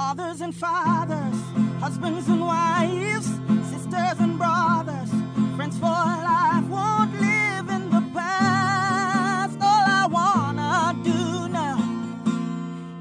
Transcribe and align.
mothers 0.00 0.40
and 0.40 0.54
fathers, 0.54 1.40
husbands 1.78 2.26
and 2.26 2.40
wives, 2.40 3.26
sisters 3.70 4.18
and 4.24 4.38
brothers, 4.38 5.10
friends 5.56 5.76
for 5.76 6.00
life 6.32 6.66
won't 6.76 7.12
live 7.20 7.68
in 7.68 7.84
the 7.90 8.02
past. 8.14 9.58
All 9.60 9.84
I 10.00 10.06
wanna 10.18 10.98
do 11.04 11.48
now 11.52 11.78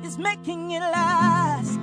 is 0.03 0.17
making 0.17 0.71
it 0.71 0.81
last. 0.81 1.79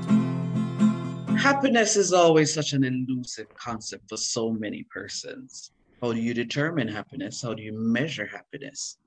Happiness 1.49 1.97
is 1.97 2.13
always 2.13 2.53
such 2.53 2.75
an 2.75 2.85
elusive 2.85 3.49
concept 3.55 4.11
for 4.11 4.19
so 4.19 4.53
many 4.53 4.83
persons. 4.99 5.73
How 6.03 6.13
do 6.13 6.21
you 6.21 6.35
determine 6.35 6.89
happiness? 6.89 7.41
How 7.41 7.55
do 7.55 7.63
you 7.63 7.73
measure 7.73 8.27
happiness? 8.27 8.99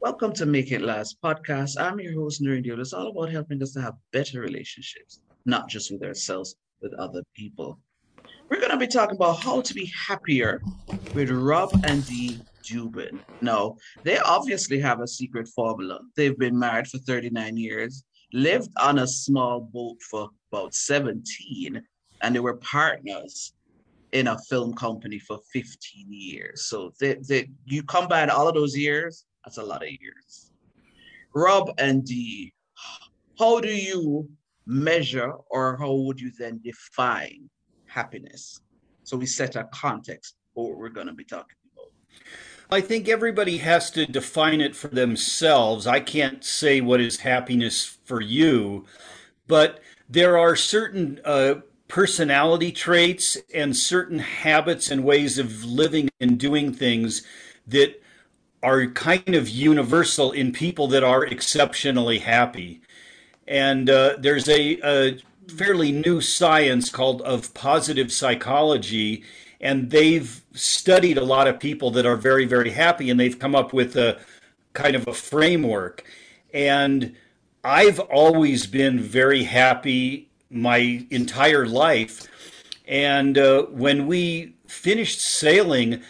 Welcome 0.00 0.32
to 0.32 0.46
Make 0.46 0.72
It 0.72 0.80
Last 0.80 1.20
podcast. 1.22 1.78
I'm 1.78 2.00
your 2.00 2.14
host, 2.14 2.40
Noreen 2.40 2.62
Daly. 2.62 2.80
It's 2.80 2.94
all 2.94 3.08
about 3.08 3.30
helping 3.30 3.62
us 3.62 3.72
to 3.74 3.82
have 3.82 3.94
better 4.12 4.40
relationships, 4.40 5.20
not 5.46 5.68
just 5.68 5.92
with 5.92 6.02
ourselves, 6.02 6.54
with 6.80 6.92
other 6.94 7.22
people. 7.34 7.78
We're 8.48 8.58
going 8.58 8.70
to 8.70 8.76
be 8.76 8.86
talking 8.86 9.16
about 9.16 9.42
how 9.42 9.62
to 9.62 9.74
be 9.74 9.90
happier 10.06 10.62
with 11.14 11.30
Rob 11.30 11.70
and 11.84 12.04
Dee 12.06 12.40
Dubin. 12.62 13.18
Now, 13.40 13.76
they 14.04 14.18
obviously 14.18 14.78
have 14.80 15.00
a 15.00 15.06
secret 15.06 15.48
formula. 15.48 16.00
They've 16.16 16.38
been 16.38 16.58
married 16.58 16.88
for 16.88 16.98
39 16.98 17.56
years, 17.56 18.04
lived 18.32 18.70
on 18.80 18.98
a 18.98 19.06
small 19.06 19.60
boat 19.60 19.96
for 20.02 20.28
about 20.52 20.74
17, 20.74 21.82
and 22.20 22.34
they 22.34 22.40
were 22.40 22.56
partners 22.58 23.54
in 24.12 24.26
a 24.26 24.38
film 24.50 24.74
company 24.74 25.18
for 25.18 25.38
15 25.52 26.06
years. 26.10 26.66
So 26.66 26.92
they, 27.00 27.14
they, 27.26 27.48
you 27.64 27.82
combine 27.82 28.30
all 28.30 28.48
of 28.48 28.54
those 28.54 28.76
years, 28.76 29.24
that's 29.44 29.58
a 29.58 29.62
lot 29.62 29.82
of 29.82 29.88
years. 29.88 30.52
Rob 31.34 31.70
and 31.78 32.04
Dee, 32.04 32.52
how 33.38 33.60
do 33.60 33.74
you 33.74 34.28
measure 34.66 35.32
or 35.50 35.76
how 35.76 35.92
would 35.92 36.20
you 36.20 36.30
then 36.38 36.60
define 36.62 37.48
happiness? 37.86 38.60
So 39.04 39.16
we 39.16 39.26
set 39.26 39.56
a 39.56 39.64
context 39.64 40.36
for 40.54 40.70
what 40.70 40.78
we're 40.78 40.88
going 40.88 41.08
to 41.08 41.12
be 41.12 41.24
talking 41.24 41.56
about. 41.74 41.90
I 42.70 42.80
think 42.80 43.08
everybody 43.08 43.58
has 43.58 43.90
to 43.92 44.06
define 44.06 44.60
it 44.60 44.74
for 44.74 44.88
themselves. 44.88 45.86
I 45.86 46.00
can't 46.00 46.44
say 46.44 46.80
what 46.80 47.00
is 47.00 47.20
happiness 47.20 47.98
for 48.04 48.20
you, 48.20 48.86
but 49.46 49.80
there 50.08 50.38
are 50.38 50.56
certain 50.56 51.20
uh, 51.24 51.56
personality 51.88 52.72
traits 52.72 53.36
and 53.54 53.76
certain 53.76 54.18
habits 54.18 54.90
and 54.90 55.04
ways 55.04 55.38
of 55.38 55.64
living 55.64 56.08
and 56.20 56.38
doing 56.38 56.72
things 56.72 57.22
that 57.66 58.00
are 58.62 58.86
kind 58.86 59.34
of 59.34 59.48
universal 59.48 60.32
in 60.32 60.52
people 60.52 60.86
that 60.88 61.02
are 61.02 61.24
exceptionally 61.24 62.20
happy. 62.20 62.80
And 63.52 63.90
uh, 63.90 64.16
there's 64.18 64.48
a, 64.48 64.78
a, 64.82 65.18
fairly 65.58 65.92
new 65.92 66.22
science 66.22 66.88
called 66.88 67.20
of 67.22 67.52
positive 67.52 68.10
psychology, 68.10 69.24
and 69.60 69.90
they've 69.90 70.40
studied 70.54 71.18
a 71.18 71.24
lot 71.24 71.46
of 71.46 71.60
people 71.60 71.90
that 71.90 72.06
are 72.06 72.16
very, 72.16 72.46
very 72.46 72.70
happy, 72.70 73.10
and 73.10 73.20
they've 73.20 73.38
come 73.38 73.54
up 73.54 73.74
with 73.74 73.94
a 73.94 74.18
kind 74.72 74.96
of 74.96 75.06
a 75.06 75.12
framework. 75.12 76.02
And 76.54 77.14
I've 77.62 78.00
always 78.00 78.66
been 78.66 78.98
very 78.98 79.42
happy 79.42 80.30
my 80.48 81.04
entire 81.10 81.66
life. 81.66 82.26
And 82.88 83.36
uh, 83.36 83.64
when 83.64 84.06
we 84.06 84.54
finished 84.66 85.20
sailing, 85.20 86.02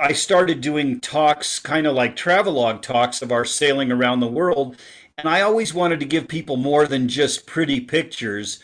I 0.00 0.12
started 0.12 0.60
doing 0.60 0.98
talks, 0.98 1.60
kind 1.60 1.86
of 1.86 1.94
like 1.94 2.16
travelogue 2.16 2.82
talks 2.82 3.22
of 3.22 3.30
our 3.30 3.44
sailing 3.44 3.92
around 3.92 4.18
the 4.18 4.26
world. 4.26 4.76
And 5.20 5.28
I 5.28 5.42
always 5.42 5.74
wanted 5.74 6.00
to 6.00 6.06
give 6.06 6.28
people 6.28 6.56
more 6.56 6.86
than 6.86 7.06
just 7.06 7.44
pretty 7.46 7.78
pictures. 7.78 8.58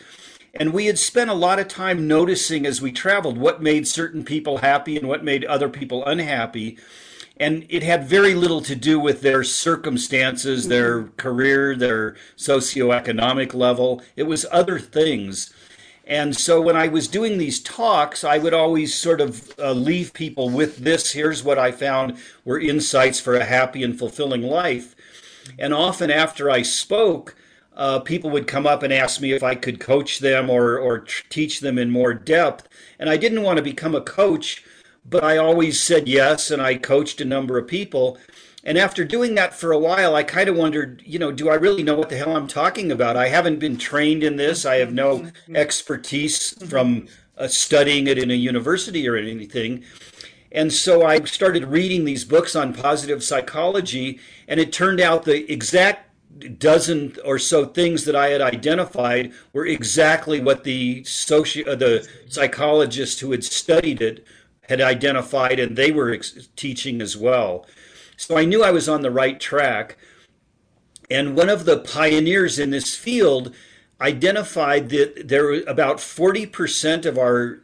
And 0.55 0.73
we 0.73 0.87
had 0.87 0.99
spent 0.99 1.29
a 1.29 1.35
lot 1.35 1.59
of 1.59 1.69
time 1.69 2.09
noticing 2.09 2.65
as 2.65 2.81
we 2.81 2.93
traveled 2.93 3.37
what 3.37 3.63
made 3.63 3.87
certain 3.87 4.25
people 4.25 4.59
happy 4.59 4.97
and 4.97 5.07
what 5.07 5.23
made 5.23 5.45
other 5.45 5.69
people 5.69 6.03
unhappy. 6.07 6.79
And 7.37 7.67
it 7.69 7.83
had 7.83 8.09
very 8.09 8.33
little 8.33 8.63
to 8.63 8.75
do 8.75 8.99
with 8.99 9.21
their 9.21 9.45
circumstances, 9.45 10.69
their 10.69 11.05
career, 11.19 11.77
their 11.77 12.17
socioeconomic 12.39 13.53
level. 13.53 14.03
It 14.17 14.23
was 14.23 14.47
other 14.51 14.79
things. 14.79 15.53
And 16.07 16.35
so 16.35 16.63
when 16.63 16.77
I 16.77 16.89
was 16.89 17.07
doing 17.07 17.37
these 17.37 17.61
talks, 17.61 18.25
I 18.25 18.39
would 18.39 18.55
always 18.55 18.95
sort 18.95 19.21
of 19.21 19.53
uh, 19.59 19.73
leave 19.73 20.15
people 20.15 20.49
with 20.49 20.79
this 20.79 21.13
here's 21.13 21.45
what 21.45 21.59
I 21.59 21.71
found 21.71 22.17
were 22.47 22.59
insights 22.59 23.21
for 23.21 23.35
a 23.35 23.45
happy 23.45 23.83
and 23.83 23.99
fulfilling 23.99 24.43
life. 24.43 24.96
And 25.59 25.73
often 25.73 26.11
after 26.11 26.51
I 26.51 26.63
spoke, 26.63 27.37
uh, 27.77 28.01
people 28.01 28.31
would 28.31 28.47
come 28.47 28.67
up 28.67 28.83
and 28.83 28.93
ask 28.93 29.21
me 29.21 29.33
if 29.33 29.43
I 29.43 29.55
could 29.55 29.81
coach 29.81 30.19
them 30.19 30.49
or, 30.49 30.79
or 30.79 31.01
teach 31.29 31.61
them 31.61 31.79
in 31.79 31.91
more 31.91 32.15
depth. 32.15 32.69
And 32.99 33.11
I 33.11 33.17
didn't 33.17 33.43
want 33.43 33.59
to 33.59 33.63
become 33.63 33.95
a 33.95 34.01
coach, 34.01 34.65
but 35.05 35.23
I 35.23 35.37
always 35.37 35.81
said 35.81 36.09
yes, 36.09 36.51
and 36.51 36.63
I 36.63 36.77
coached 36.77 37.21
a 37.21 37.25
number 37.25 37.59
of 37.59 37.69
people. 37.69 38.19
And 38.65 38.79
after 38.79 39.05
doing 39.05 39.37
that 39.37 39.55
for 39.55 39.73
a 39.73 39.79
while, 39.79 40.17
I 40.17 40.25
kind 40.25 40.49
of 40.49 40.57
wondered, 40.57 41.03
you 41.05 41.19
know, 41.19 41.31
do 41.31 41.49
I 41.51 41.55
really 41.55 41.85
know 41.85 41.95
what 41.95 42.09
the 42.09 42.17
hell 42.17 42.37
I'm 42.37 42.49
talking 42.49 42.91
about? 42.91 43.17
I 43.17 43.29
haven't 43.29 43.61
been 43.61 43.77
trained 43.77 44.25
in 44.25 44.37
this. 44.37 44.65
I 44.65 44.77
have 44.77 44.93
no 44.93 45.21
mm-hmm. 45.21 45.55
expertise 45.55 46.53
from 46.69 47.07
uh, 47.39 47.47
studying 47.47 48.07
it 48.07 48.19
in 48.19 48.31
a 48.31 48.35
university 48.35 49.09
or 49.09 49.17
anything. 49.17 49.85
And 50.57 50.73
so 50.73 51.05
I 51.05 51.23
started 51.25 51.67
reading 51.67 52.07
these 52.07 52.25
books 52.25 52.57
on 52.57 52.73
positive 52.73 53.23
psychology, 53.23 54.19
and 54.49 54.59
it 54.59 54.73
turned 54.73 55.03
out 55.03 55.25
the 55.25 55.53
exact 55.53 56.05
dozen 56.59 57.15
or 57.27 57.39
so 57.39 57.67
things 57.67 58.07
that 58.07 58.17
I 58.17 58.29
had 58.29 58.41
identified 58.41 59.33
were 59.53 59.67
exactly 59.67 60.41
what 60.41 60.65
the 60.65 61.03
soci- 61.03 61.69
uh, 61.69 61.75
the 61.75 62.09
psychologists 62.29 63.21
who 63.21 63.33
had 63.33 63.45
studied 63.45 64.01
it 64.01 64.27
had 64.63 64.81
identified, 64.81 65.61
and 65.61 65.77
they 65.77 65.93
were 65.93 66.11
ex- 66.11 66.49
teaching 66.57 67.03
as 67.03 67.19
well. 67.19 67.67
So 68.17 68.39
I 68.39 68.47
knew 68.47 68.65
I 68.65 68.71
was 68.71 68.89
on 68.89 69.03
the 69.03 69.11
right 69.11 69.39
track. 69.39 69.99
And 71.11 71.37
one 71.37 71.51
of 71.51 71.67
the 71.67 71.79
pioneers 71.79 72.59
in 72.59 72.71
this 72.71 72.97
field 72.97 73.55
identified 74.01 74.89
that 74.89 75.29
there 75.29 75.53
about 75.69 75.99
40% 75.99 77.05
of 77.05 77.19
our 77.19 77.61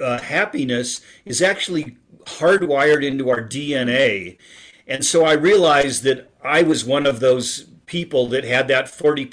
uh, 0.00 0.18
happiness 0.18 1.00
is 1.26 1.42
actually 1.42 1.98
hardwired 2.26 3.04
into 3.04 3.30
our 3.30 3.42
DNA. 3.42 4.38
And 4.86 5.04
so 5.04 5.24
I 5.24 5.32
realized 5.32 6.02
that 6.04 6.30
I 6.42 6.62
was 6.62 6.84
one 6.84 7.06
of 7.06 7.20
those 7.20 7.66
people 7.86 8.28
that 8.28 8.44
had 8.44 8.68
that 8.68 8.86
40% 8.86 9.28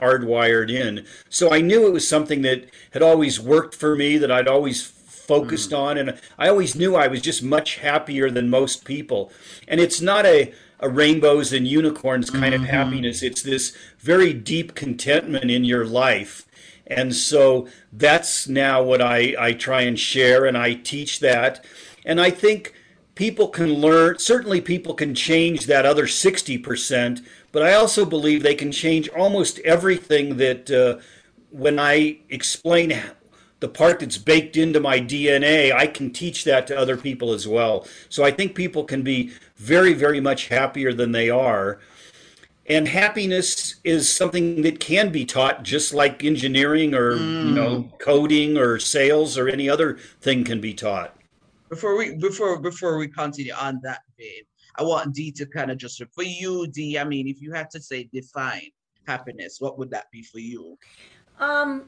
hardwired 0.00 0.70
in. 0.70 1.04
So 1.28 1.52
I 1.52 1.60
knew 1.60 1.86
it 1.86 1.92
was 1.92 2.08
something 2.08 2.42
that 2.42 2.70
had 2.92 3.02
always 3.02 3.38
worked 3.38 3.74
for 3.74 3.94
me, 3.94 4.16
that 4.16 4.32
I'd 4.32 4.48
always 4.48 4.82
focused 4.82 5.70
mm. 5.70 5.78
on. 5.78 5.98
And 5.98 6.18
I 6.38 6.48
always 6.48 6.74
knew 6.74 6.96
I 6.96 7.06
was 7.06 7.20
just 7.20 7.42
much 7.42 7.76
happier 7.76 8.30
than 8.30 8.48
most 8.48 8.84
people. 8.84 9.30
And 9.68 9.78
it's 9.78 10.00
not 10.00 10.24
a, 10.24 10.54
a 10.80 10.88
rainbows 10.88 11.52
and 11.52 11.68
unicorns 11.68 12.30
kind 12.30 12.54
mm-hmm. 12.54 12.64
of 12.64 12.70
happiness, 12.70 13.22
it's 13.22 13.42
this 13.42 13.76
very 13.98 14.32
deep 14.32 14.74
contentment 14.74 15.50
in 15.50 15.64
your 15.64 15.84
life. 15.84 16.46
And 16.86 17.14
so 17.14 17.68
that's 17.92 18.48
now 18.48 18.82
what 18.82 19.02
I, 19.02 19.34
I 19.38 19.52
try 19.52 19.82
and 19.82 19.98
share, 19.98 20.46
and 20.46 20.56
I 20.56 20.74
teach 20.74 21.20
that. 21.20 21.64
And 22.04 22.20
I 22.20 22.30
think 22.30 22.74
people 23.14 23.48
can 23.48 23.74
learn, 23.74 24.18
certainly, 24.18 24.60
people 24.60 24.94
can 24.94 25.14
change 25.14 25.66
that 25.66 25.84
other 25.84 26.06
60%, 26.06 27.24
but 27.52 27.62
I 27.62 27.74
also 27.74 28.04
believe 28.04 28.42
they 28.42 28.54
can 28.54 28.72
change 28.72 29.08
almost 29.08 29.58
everything 29.60 30.36
that 30.36 30.70
uh, 30.70 31.00
when 31.50 31.78
I 31.78 32.20
explain 32.28 33.00
the 33.60 33.68
part 33.68 34.00
that's 34.00 34.18
baked 34.18 34.56
into 34.56 34.80
my 34.80 35.00
DNA, 35.00 35.72
I 35.72 35.86
can 35.86 36.12
teach 36.12 36.44
that 36.44 36.66
to 36.68 36.78
other 36.78 36.96
people 36.96 37.32
as 37.32 37.48
well. 37.48 37.86
So 38.08 38.22
I 38.22 38.30
think 38.30 38.54
people 38.54 38.84
can 38.84 39.02
be 39.02 39.32
very, 39.56 39.94
very 39.94 40.20
much 40.20 40.48
happier 40.48 40.92
than 40.92 41.12
they 41.12 41.28
are. 41.28 41.80
And 42.66 42.86
happiness 42.86 43.76
is 43.82 44.12
something 44.12 44.62
that 44.62 44.78
can 44.78 45.10
be 45.10 45.24
taught 45.24 45.62
just 45.62 45.94
like 45.94 46.22
engineering 46.22 46.94
or 46.94 47.16
mm. 47.16 47.46
you 47.46 47.54
know 47.54 47.82
mm. 47.82 47.98
coding 47.98 48.58
or 48.58 48.78
sales 48.78 49.38
or 49.38 49.48
any 49.48 49.70
other 49.70 49.98
thing 50.20 50.44
can 50.44 50.60
be 50.60 50.74
taught. 50.74 51.17
Before 51.68 51.96
we 51.96 52.16
before 52.16 52.60
before 52.60 52.98
we 52.98 53.08
continue 53.08 53.52
on 53.52 53.80
that 53.82 54.00
vein, 54.18 54.42
I 54.76 54.82
want 54.82 55.14
Dee 55.14 55.32
to 55.32 55.46
kind 55.46 55.70
of 55.70 55.78
just 55.78 56.02
for 56.14 56.22
you, 56.22 56.66
Dee. 56.68 56.98
I 56.98 57.04
mean, 57.04 57.28
if 57.28 57.42
you 57.42 57.52
had 57.52 57.70
to 57.70 57.80
say 57.80 58.08
define 58.12 58.70
happiness, 59.06 59.60
what 59.60 59.78
would 59.78 59.90
that 59.90 60.10
be 60.10 60.22
for 60.22 60.38
you? 60.38 60.78
Um, 61.38 61.84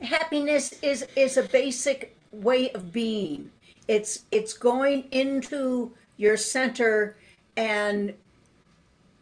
happiness 0.00 0.74
is 0.82 1.06
is 1.16 1.36
a 1.36 1.44
basic 1.44 2.16
way 2.32 2.70
of 2.72 2.92
being. 2.92 3.50
It's 3.88 4.24
it's 4.30 4.52
going 4.52 5.04
into 5.10 5.92
your 6.16 6.36
center 6.36 7.16
and 7.56 8.14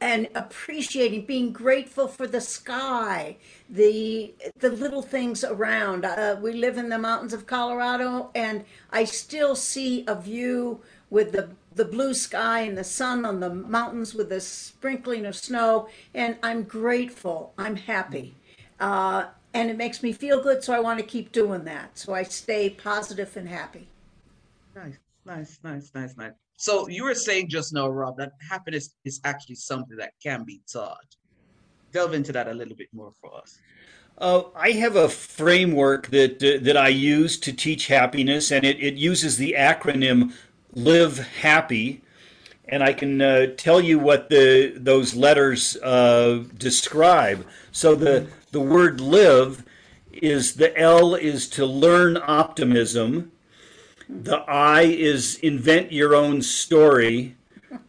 and 0.02 0.28
appreciating 0.34 1.24
being 1.24 1.52
grateful 1.52 2.08
for 2.08 2.26
the 2.26 2.40
sky 2.40 3.36
the 3.70 4.34
the 4.58 4.70
little 4.70 5.02
things 5.02 5.44
around 5.44 6.04
uh, 6.04 6.36
we 6.42 6.52
live 6.52 6.76
in 6.76 6.88
the 6.88 6.98
mountains 6.98 7.32
of 7.32 7.46
colorado 7.46 8.30
and 8.34 8.64
i 8.90 9.04
still 9.04 9.54
see 9.54 10.04
a 10.06 10.14
view 10.14 10.80
with 11.08 11.32
the 11.32 11.48
the 11.74 11.84
blue 11.84 12.12
sky 12.12 12.60
and 12.60 12.76
the 12.76 12.84
sun 12.84 13.24
on 13.24 13.40
the 13.40 13.54
mountains 13.54 14.14
with 14.14 14.28
the 14.28 14.40
sprinkling 14.40 15.24
of 15.24 15.36
snow 15.36 15.88
and 16.14 16.36
i'm 16.42 16.62
grateful 16.64 17.54
i'm 17.56 17.76
happy 17.76 18.34
uh, 18.80 19.26
and 19.54 19.70
it 19.70 19.76
makes 19.76 20.02
me 20.02 20.12
feel 20.12 20.42
good, 20.42 20.64
so 20.64 20.72
I 20.72 20.80
want 20.80 20.98
to 20.98 21.04
keep 21.04 21.30
doing 21.30 21.64
that. 21.64 21.98
So 21.98 22.14
I 22.14 22.22
stay 22.24 22.70
positive 22.70 23.36
and 23.36 23.48
happy. 23.48 23.86
Nice, 24.74 24.98
nice, 25.24 25.58
nice, 25.62 25.90
nice, 25.94 26.16
nice. 26.16 26.32
So 26.56 26.88
you 26.88 27.04
were 27.04 27.14
saying 27.14 27.48
just 27.48 27.72
now, 27.72 27.88
Rob, 27.88 28.16
that 28.18 28.32
happiness 28.48 28.94
is 29.04 29.20
actually 29.24 29.56
something 29.56 29.96
that 29.96 30.12
can 30.22 30.44
be 30.44 30.60
taught. 30.72 31.16
Delve 31.92 32.14
into 32.14 32.32
that 32.32 32.48
a 32.48 32.54
little 32.54 32.76
bit 32.76 32.88
more 32.92 33.12
for 33.20 33.34
us. 33.34 33.58
Uh, 34.18 34.44
I 34.54 34.70
have 34.72 34.94
a 34.94 35.08
framework 35.08 36.08
that 36.08 36.42
uh, 36.42 36.62
that 36.62 36.76
I 36.76 36.88
use 36.88 37.38
to 37.40 37.52
teach 37.52 37.86
happiness, 37.86 38.52
and 38.52 38.64
it, 38.64 38.78
it 38.80 38.94
uses 38.94 39.36
the 39.36 39.54
acronym 39.58 40.32
"Live 40.72 41.18
Happy." 41.18 42.02
And 42.68 42.82
I 42.82 42.92
can 42.92 43.20
uh, 43.20 43.46
tell 43.56 43.80
you 43.80 43.98
what 43.98 44.28
the 44.28 44.74
those 44.76 45.14
letters 45.14 45.76
uh, 45.78 46.44
describe. 46.56 47.46
So 47.72 47.94
the 47.94 48.28
the 48.52 48.60
word 48.60 49.00
"live" 49.00 49.64
is 50.12 50.54
the 50.54 50.78
L 50.78 51.14
is 51.14 51.48
to 51.50 51.66
learn 51.66 52.18
optimism. 52.22 53.31
The 54.20 54.44
I 54.46 54.82
is 54.82 55.36
invent 55.36 55.90
your 55.90 56.14
own 56.14 56.42
story. 56.42 57.36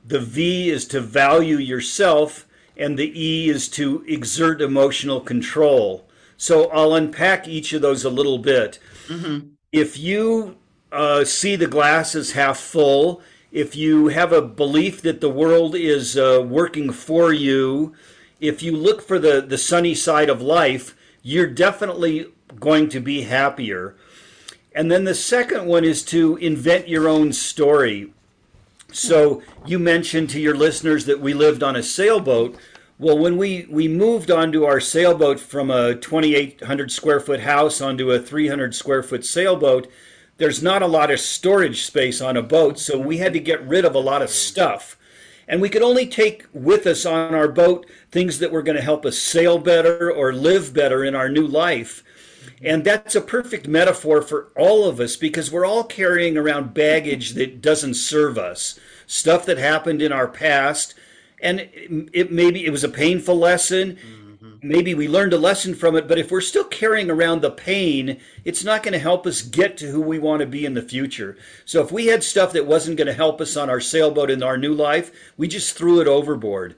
The 0.05 0.21
V 0.21 0.69
is 0.69 0.85
to 0.87 1.01
value 1.01 1.57
yourself, 1.57 2.47
and 2.77 2.97
the 2.97 3.11
E 3.13 3.49
is 3.49 3.67
to 3.69 4.05
exert 4.07 4.61
emotional 4.61 5.19
control. 5.19 6.07
So 6.37 6.69
I'll 6.71 6.95
unpack 6.95 7.47
each 7.47 7.73
of 7.73 7.81
those 7.81 8.05
a 8.05 8.09
little 8.09 8.37
bit. 8.37 8.79
Mm-hmm. 9.07 9.49
If 9.73 9.99
you 9.99 10.57
uh, 10.91 11.25
see 11.25 11.57
the 11.57 11.67
glass 11.67 12.15
as 12.15 12.31
half 12.31 12.57
full, 12.57 13.21
if 13.51 13.75
you 13.75 14.07
have 14.07 14.31
a 14.31 14.41
belief 14.41 15.01
that 15.01 15.19
the 15.19 15.29
world 15.29 15.75
is 15.75 16.17
uh, 16.17 16.43
working 16.47 16.91
for 16.91 17.33
you, 17.33 17.93
if 18.39 18.63
you 18.63 18.75
look 18.75 19.01
for 19.01 19.19
the, 19.19 19.41
the 19.41 19.57
sunny 19.57 19.93
side 19.93 20.29
of 20.29 20.41
life, 20.41 20.95
you're 21.21 21.47
definitely 21.47 22.27
going 22.59 22.89
to 22.89 22.99
be 22.99 23.23
happier. 23.23 23.95
And 24.75 24.91
then 24.91 25.03
the 25.03 25.15
second 25.15 25.65
one 25.65 25.83
is 25.83 26.03
to 26.05 26.35
invent 26.37 26.87
your 26.87 27.07
own 27.07 27.31
story. 27.33 28.11
So 28.91 29.41
you 29.65 29.79
mentioned 29.79 30.29
to 30.31 30.39
your 30.39 30.55
listeners 30.55 31.05
that 31.05 31.19
we 31.19 31.33
lived 31.33 31.63
on 31.63 31.75
a 31.75 31.83
sailboat. 31.83 32.55
Well, 32.99 33.17
when 33.17 33.37
we, 33.37 33.65
we 33.69 33.87
moved 33.87 34.31
onto 34.31 34.63
our 34.65 34.79
sailboat 34.79 35.39
from 35.39 35.69
a 35.69 35.95
2,800 35.95 36.91
square 36.91 37.19
foot 37.19 37.41
house 37.41 37.81
onto 37.81 38.11
a 38.11 38.19
300 38.19 38.73
square 38.75 39.03
foot 39.03 39.25
sailboat, 39.25 39.87
there's 40.37 40.63
not 40.63 40.81
a 40.81 40.87
lot 40.87 41.11
of 41.11 41.19
storage 41.19 41.83
space 41.83 42.21
on 42.21 42.37
a 42.37 42.43
boat, 42.43 42.79
so 42.79 42.97
we 42.97 43.17
had 43.17 43.33
to 43.33 43.39
get 43.39 43.65
rid 43.67 43.85
of 43.85 43.95
a 43.95 43.99
lot 43.99 44.21
of 44.21 44.29
mm. 44.29 44.33
stuff. 44.33 44.97
And 45.47 45.61
we 45.61 45.69
could 45.69 45.81
only 45.81 46.07
take 46.07 46.45
with 46.53 46.87
us 46.87 47.05
on 47.05 47.35
our 47.35 47.47
boat 47.47 47.85
things 48.11 48.39
that 48.39 48.51
were 48.51 48.63
going 48.63 48.77
to 48.77 48.81
help 48.81 49.05
us 49.05 49.17
sail 49.17 49.57
better 49.57 50.11
or 50.11 50.33
live 50.33 50.73
better 50.73 51.03
in 51.03 51.15
our 51.15 51.29
new 51.29 51.45
life. 51.45 52.03
And 52.63 52.83
that's 52.83 53.15
a 53.15 53.21
perfect 53.21 53.67
metaphor 53.67 54.21
for 54.21 54.47
all 54.55 54.85
of 54.85 54.99
us 54.99 55.15
because 55.15 55.51
we're 55.51 55.65
all 55.65 55.83
carrying 55.83 56.37
around 56.37 56.73
baggage 56.73 57.33
that 57.33 57.61
doesn't 57.61 57.95
serve 57.95 58.37
us, 58.37 58.79
stuff 59.05 59.45
that 59.45 59.57
happened 59.57 60.01
in 60.01 60.11
our 60.11 60.27
past 60.27 60.95
and 61.43 61.59
it, 61.59 62.09
it 62.13 62.31
maybe 62.31 62.65
it 62.65 62.71
was 62.71 62.83
a 62.83 62.89
painful 62.89 63.37
lesson. 63.37 63.97
Mm-hmm. 63.97 64.49
Maybe 64.63 64.93
we 64.95 65.09
learned 65.09 65.33
a 65.33 65.37
lesson 65.37 65.75
from 65.75 65.95
it, 65.97 66.07
but 66.07 66.17
if 66.17 66.31
we're 66.31 66.41
still 66.41 66.63
carrying 66.63 67.11
around 67.11 67.41
the 67.41 67.51
pain, 67.51 68.19
it's 68.45 68.63
not 68.63 68.81
going 68.81 68.93
to 68.93 68.99
help 68.99 69.27
us 69.27 69.41
get 69.41 69.77
to 69.77 69.87
who 69.87 69.99
we 69.99 70.19
want 70.19 70.39
to 70.39 70.45
be 70.45 70.65
in 70.65 70.73
the 70.73 70.81
future. 70.81 71.37
So 71.65 71.83
if 71.83 71.91
we 71.91 72.07
had 72.07 72.23
stuff 72.23 72.53
that 72.53 72.65
wasn't 72.65 72.97
going 72.97 73.07
to 73.07 73.13
help 73.13 73.41
us 73.41 73.57
on 73.57 73.69
our 73.69 73.81
sailboat 73.81 74.31
in 74.31 74.41
our 74.41 74.57
new 74.57 74.73
life, 74.73 75.11
we 75.35 75.49
just 75.49 75.77
threw 75.77 75.99
it 75.99 76.07
overboard. 76.07 76.75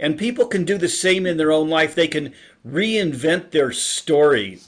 And 0.00 0.18
people 0.18 0.46
can 0.46 0.64
do 0.64 0.76
the 0.76 0.88
same 0.88 1.24
in 1.24 1.36
their 1.36 1.52
own 1.52 1.68
life. 1.68 1.94
They 1.94 2.08
can 2.08 2.34
reinvent 2.66 3.52
their 3.52 3.70
story. 3.70 4.58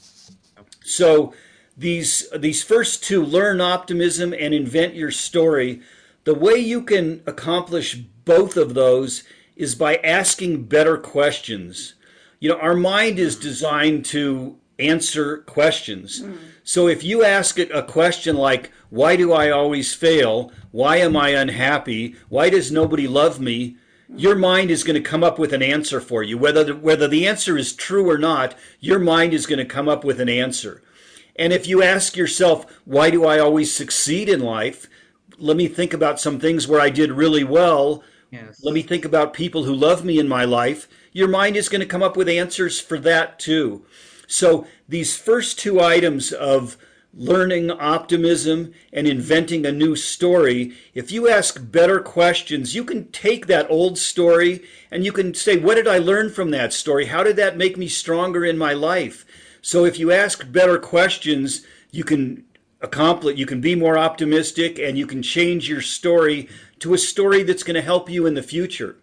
So 0.83 1.33
these 1.75 2.29
these 2.35 2.63
first 2.63 3.03
two 3.03 3.23
learn 3.23 3.61
optimism 3.61 4.33
and 4.33 4.53
invent 4.53 4.95
your 4.95 5.11
story 5.11 5.81
the 6.23 6.33
way 6.33 6.55
you 6.55 6.81
can 6.81 7.21
accomplish 7.25 7.95
both 7.95 8.55
of 8.55 8.73
those 8.73 9.23
is 9.55 9.75
by 9.75 9.97
asking 9.97 10.63
better 10.63 10.97
questions. 10.97 11.95
You 12.39 12.49
know, 12.49 12.59
our 12.59 12.75
mind 12.75 13.19
is 13.19 13.35
designed 13.35 14.05
to 14.05 14.57
answer 14.79 15.39
questions. 15.39 16.21
Mm. 16.21 16.37
So 16.63 16.87
if 16.87 17.03
you 17.03 17.23
ask 17.23 17.59
it 17.59 17.71
a 17.71 17.83
question 17.83 18.35
like, 18.35 18.71
why 18.89 19.15
do 19.15 19.33
I 19.33 19.49
always 19.49 19.93
fail? 19.93 20.51
Why 20.71 20.97
am 20.97 21.15
I 21.15 21.29
unhappy? 21.29 22.15
Why 22.29 22.49
does 22.49 22.71
nobody 22.71 23.07
love 23.07 23.39
me? 23.39 23.77
Your 24.09 24.35
mind 24.35 24.71
is 24.71 24.83
going 24.83 25.01
to 25.01 25.09
come 25.09 25.23
up 25.23 25.39
with 25.39 25.53
an 25.53 25.61
answer 25.61 25.99
for 26.01 26.23
you. 26.23 26.37
Whether 26.37 26.63
the, 26.63 26.75
whether 26.75 27.07
the 27.07 27.27
answer 27.27 27.57
is 27.57 27.73
true 27.73 28.09
or 28.09 28.17
not, 28.17 28.55
your 28.79 28.99
mind 28.99 29.33
is 29.33 29.45
going 29.45 29.59
to 29.59 29.65
come 29.65 29.89
up 29.89 30.03
with 30.03 30.19
an 30.19 30.29
answer. 30.29 30.81
And 31.35 31.51
if 31.51 31.67
you 31.67 31.81
ask 31.81 32.15
yourself, 32.15 32.65
why 32.85 33.09
do 33.09 33.25
I 33.25 33.39
always 33.39 33.73
succeed 33.73 34.29
in 34.29 34.39
life? 34.39 34.87
Let 35.37 35.57
me 35.57 35.67
think 35.67 35.93
about 35.93 36.19
some 36.19 36.39
things 36.39 36.67
where 36.67 36.79
I 36.79 36.89
did 36.89 37.11
really 37.11 37.43
well 37.43 38.03
Yes. 38.33 38.61
Let 38.63 38.73
me 38.73 38.81
think 38.81 39.05
about 39.05 39.35
people 39.35 39.65
who 39.65 39.75
love 39.75 40.03
me 40.03 40.17
in 40.17 40.27
my 40.27 40.43
life. 40.43 40.87
Your 41.11 41.27
mind 41.27 41.55
is 41.55 41.69
going 41.69 41.81
to 41.81 41.85
come 41.85 42.01
up 42.01 42.17
with 42.17 42.27
answers 42.27 42.81
for 42.81 42.97
that 43.01 43.37
too. 43.37 43.85
So 44.25 44.65
these 44.89 45.15
first 45.15 45.59
two 45.59 45.79
items 45.79 46.31
of 46.31 46.75
learning 47.15 47.69
optimism 47.69 48.73
and 48.91 49.07
inventing 49.07 49.65
a 49.65 49.71
new 49.71 49.95
story, 49.95 50.73
if 50.93 51.11
you 51.11 51.29
ask 51.29 51.71
better 51.71 51.99
questions, 51.99 52.73
you 52.73 52.83
can 52.83 53.09
take 53.11 53.47
that 53.47 53.69
old 53.69 53.97
story 53.97 54.63
and 54.89 55.05
you 55.05 55.11
can 55.11 55.33
say, 55.33 55.57
what 55.57 55.75
did 55.75 55.87
I 55.87 55.99
learn 55.99 56.31
from 56.31 56.51
that 56.51 56.73
story? 56.73 57.05
How 57.05 57.23
did 57.23 57.35
that 57.35 57.57
make 57.57 57.77
me 57.77 57.87
stronger 57.87 58.43
in 58.43 58.57
my 58.57 58.73
life? 58.73 59.25
So 59.61 59.85
if 59.85 59.99
you 59.99 60.11
ask 60.11 60.51
better 60.51 60.77
questions, 60.79 61.65
you 61.91 62.03
can 62.03 62.45
accomplish, 62.81 63.37
you 63.37 63.45
can 63.45 63.61
be 63.61 63.75
more 63.75 63.97
optimistic 63.97 64.79
and 64.79 64.97
you 64.97 65.07
can 65.07 65.21
change 65.21 65.69
your 65.69 65.81
story 65.81 66.49
to 66.79 66.93
a 66.93 66.97
story 66.97 67.43
that's 67.43 67.63
going 67.63 67.75
to 67.75 67.81
help 67.81 68.09
you 68.09 68.25
in 68.25 68.33
the 68.33 68.43
future. 68.43 68.97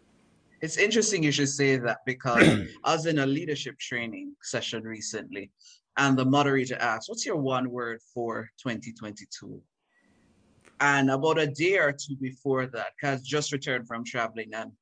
It's 0.61 0.77
interesting 0.77 1.23
you 1.23 1.33
should 1.33 1.49
say 1.49 1.77
that 1.77 1.99
because 2.05 2.43
I 2.85 2.95
was 2.95 3.07
in 3.07 3.21
a 3.21 3.27
leadership 3.27 3.79
training 3.79 4.35
session 4.43 4.83
recently, 4.83 5.51
and 6.01 6.17
the 6.17 6.25
moderator 6.25 6.77
asked, 6.77 7.11
What's 7.11 7.27
your 7.27 7.37
one 7.37 7.71
word 7.71 8.01
for 8.15 8.51
2022? 8.63 9.61
And 10.81 11.11
about 11.11 11.39
a 11.39 11.47
day 11.47 11.77
or 11.77 11.93
two 11.93 12.17
before 12.17 12.67
that, 12.69 12.93
because 12.97 13.23
just 13.23 13.53
returned 13.53 13.87
from 13.87 14.03
traveling 14.03 14.51
and 14.55 14.73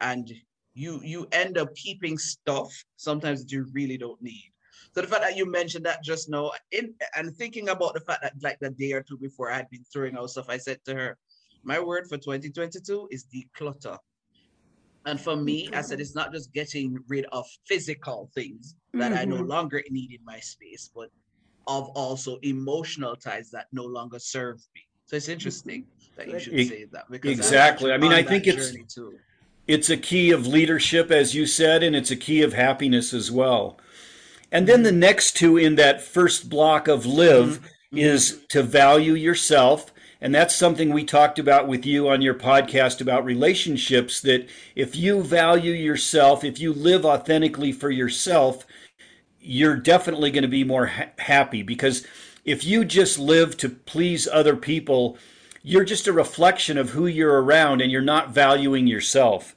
and 0.00 0.30
you 0.74 1.00
you 1.04 1.28
end 1.30 1.56
up 1.56 1.72
keeping 1.76 2.18
stuff 2.18 2.68
sometimes 2.96 3.42
that 3.42 3.52
you 3.52 3.66
really 3.72 3.96
don't 3.96 4.20
need. 4.20 4.50
So 4.92 5.02
the 5.02 5.06
fact 5.06 5.22
that 5.22 5.36
you 5.36 5.48
mentioned 5.48 5.86
that 5.86 6.02
just 6.02 6.28
now, 6.28 6.50
in 6.72 6.94
and 7.14 7.34
thinking 7.36 7.68
about 7.68 7.94
the 7.94 8.00
fact 8.00 8.22
that 8.22 8.32
like 8.42 8.58
the 8.60 8.70
day 8.70 8.92
or 8.92 9.02
two 9.02 9.18
before 9.18 9.52
I 9.52 9.58
had 9.58 9.70
been 9.70 9.84
throwing 9.92 10.16
out 10.16 10.30
stuff, 10.30 10.46
I 10.48 10.58
said 10.58 10.80
to 10.86 10.94
her, 10.96 11.18
my 11.62 11.78
word 11.78 12.08
for 12.08 12.18
2022 12.18 13.08
is 13.12 13.26
declutter. 13.32 13.98
And 15.06 15.20
for 15.20 15.36
me, 15.36 15.68
I 15.72 15.82
said 15.82 16.00
it's 16.00 16.16
not 16.16 16.32
just 16.32 16.52
getting 16.52 16.98
rid 17.06 17.26
of 17.30 17.46
physical 17.68 18.28
things 18.34 18.74
that 18.98 19.12
mm-hmm. 19.12 19.20
I 19.20 19.24
no 19.24 19.36
mm-hmm. 19.36 19.46
longer 19.46 19.82
need 19.90 20.12
in 20.12 20.24
my 20.24 20.38
space, 20.40 20.90
but 20.94 21.10
of 21.66 21.88
also 21.90 22.38
emotional 22.42 23.16
ties 23.16 23.50
that 23.50 23.66
no 23.72 23.84
longer 23.84 24.18
serve 24.18 24.56
me. 24.74 24.82
So 25.06 25.16
it's 25.16 25.28
interesting 25.28 25.86
that 26.16 26.28
you 26.28 26.38
should 26.38 26.54
it, 26.54 26.68
say 26.68 26.84
that 26.92 27.10
because 27.10 27.32
exactly. 27.32 27.92
I 27.92 27.98
mean, 27.98 28.12
I 28.12 28.22
think 28.22 28.46
it's 28.46 28.72
too. 28.92 29.18
it's 29.66 29.90
a 29.90 29.96
key 29.96 30.30
of 30.30 30.46
leadership, 30.46 31.10
as 31.10 31.34
you 31.34 31.46
said, 31.46 31.82
and 31.82 31.94
it's 31.94 32.10
a 32.10 32.16
key 32.16 32.42
of 32.42 32.52
happiness 32.52 33.12
as 33.12 33.30
well. 33.30 33.78
And 34.52 34.66
then 34.66 34.84
the 34.84 34.92
next 34.92 35.36
two 35.36 35.56
in 35.56 35.74
that 35.76 36.02
first 36.02 36.48
block 36.48 36.88
of 36.88 37.04
live 37.04 37.60
mm-hmm. 37.60 37.98
is 37.98 38.44
to 38.48 38.62
value 38.62 39.14
yourself 39.14 39.92
and 40.20 40.34
that's 40.34 40.54
something 40.54 40.92
we 40.92 41.04
talked 41.04 41.38
about 41.38 41.68
with 41.68 41.84
you 41.84 42.08
on 42.08 42.22
your 42.22 42.34
podcast 42.34 43.00
about 43.00 43.24
relationships 43.24 44.20
that 44.22 44.48
if 44.74 44.96
you 44.96 45.22
value 45.22 45.72
yourself, 45.72 46.42
if 46.42 46.58
you 46.58 46.72
live 46.72 47.04
authentically 47.04 47.70
for 47.70 47.90
yourself, 47.90 48.66
you're 49.46 49.76
definitely 49.76 50.30
going 50.30 50.42
to 50.42 50.48
be 50.48 50.64
more 50.64 50.86
ha- 50.86 51.10
happy 51.18 51.62
because 51.62 52.06
if 52.44 52.64
you 52.64 52.84
just 52.84 53.18
live 53.18 53.56
to 53.58 53.68
please 53.68 54.28
other 54.28 54.56
people, 54.56 55.16
you're 55.62 55.84
just 55.84 56.06
a 56.06 56.12
reflection 56.12 56.78
of 56.78 56.90
who 56.90 57.06
you're 57.06 57.42
around 57.42 57.80
and 57.80 57.90
you're 57.90 58.02
not 58.02 58.30
valuing 58.30 58.86
yourself. 58.86 59.56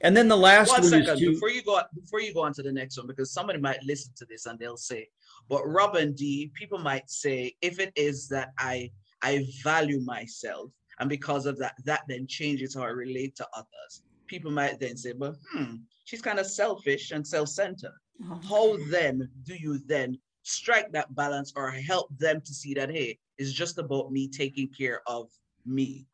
And 0.00 0.16
then 0.16 0.28
the 0.28 0.36
last 0.36 0.68
one, 0.68 0.82
one 0.82 0.90
second, 0.90 1.18
to... 1.18 1.32
before 1.32 1.50
you 1.50 1.62
go 1.62 1.80
before 1.94 2.20
you 2.20 2.34
go 2.34 2.42
on 2.42 2.52
to 2.54 2.62
the 2.62 2.72
next 2.72 2.98
one, 2.98 3.06
because 3.06 3.32
somebody 3.32 3.58
might 3.58 3.82
listen 3.84 4.12
to 4.16 4.26
this 4.26 4.44
and 4.44 4.58
they'll 4.58 4.76
say, 4.76 5.08
"But 5.48 5.64
Rob 5.66 5.96
and 5.96 6.14
Dee, 6.14 6.52
people 6.54 6.78
might 6.78 7.08
say 7.08 7.54
if 7.62 7.80
it 7.80 7.90
is 7.96 8.28
that 8.28 8.50
I 8.58 8.90
I 9.24 9.46
value 9.62 10.00
myself. 10.00 10.70
And 11.00 11.08
because 11.08 11.46
of 11.46 11.58
that, 11.58 11.74
that 11.86 12.02
then 12.08 12.26
changes 12.28 12.74
how 12.74 12.82
I 12.82 12.88
relate 12.88 13.34
to 13.36 13.48
others. 13.56 14.02
People 14.26 14.50
might 14.50 14.78
then 14.78 14.96
say, 14.96 15.12
but 15.12 15.34
hmm, 15.52 15.76
she's 16.04 16.22
kind 16.22 16.38
of 16.38 16.46
selfish 16.46 17.10
and 17.10 17.26
self-centered. 17.26 17.98
Oh. 18.22 18.40
How 18.48 18.76
then 18.90 19.28
do 19.44 19.54
you 19.54 19.78
then 19.78 20.18
strike 20.42 20.92
that 20.92 21.14
balance 21.14 21.52
or 21.56 21.70
help 21.70 22.16
them 22.18 22.40
to 22.40 22.54
see 22.54 22.74
that, 22.74 22.90
hey, 22.90 23.18
it's 23.38 23.52
just 23.52 23.78
about 23.78 24.12
me 24.12 24.28
taking 24.28 24.68
care 24.68 25.02
of 25.06 25.30
me? 25.66 26.06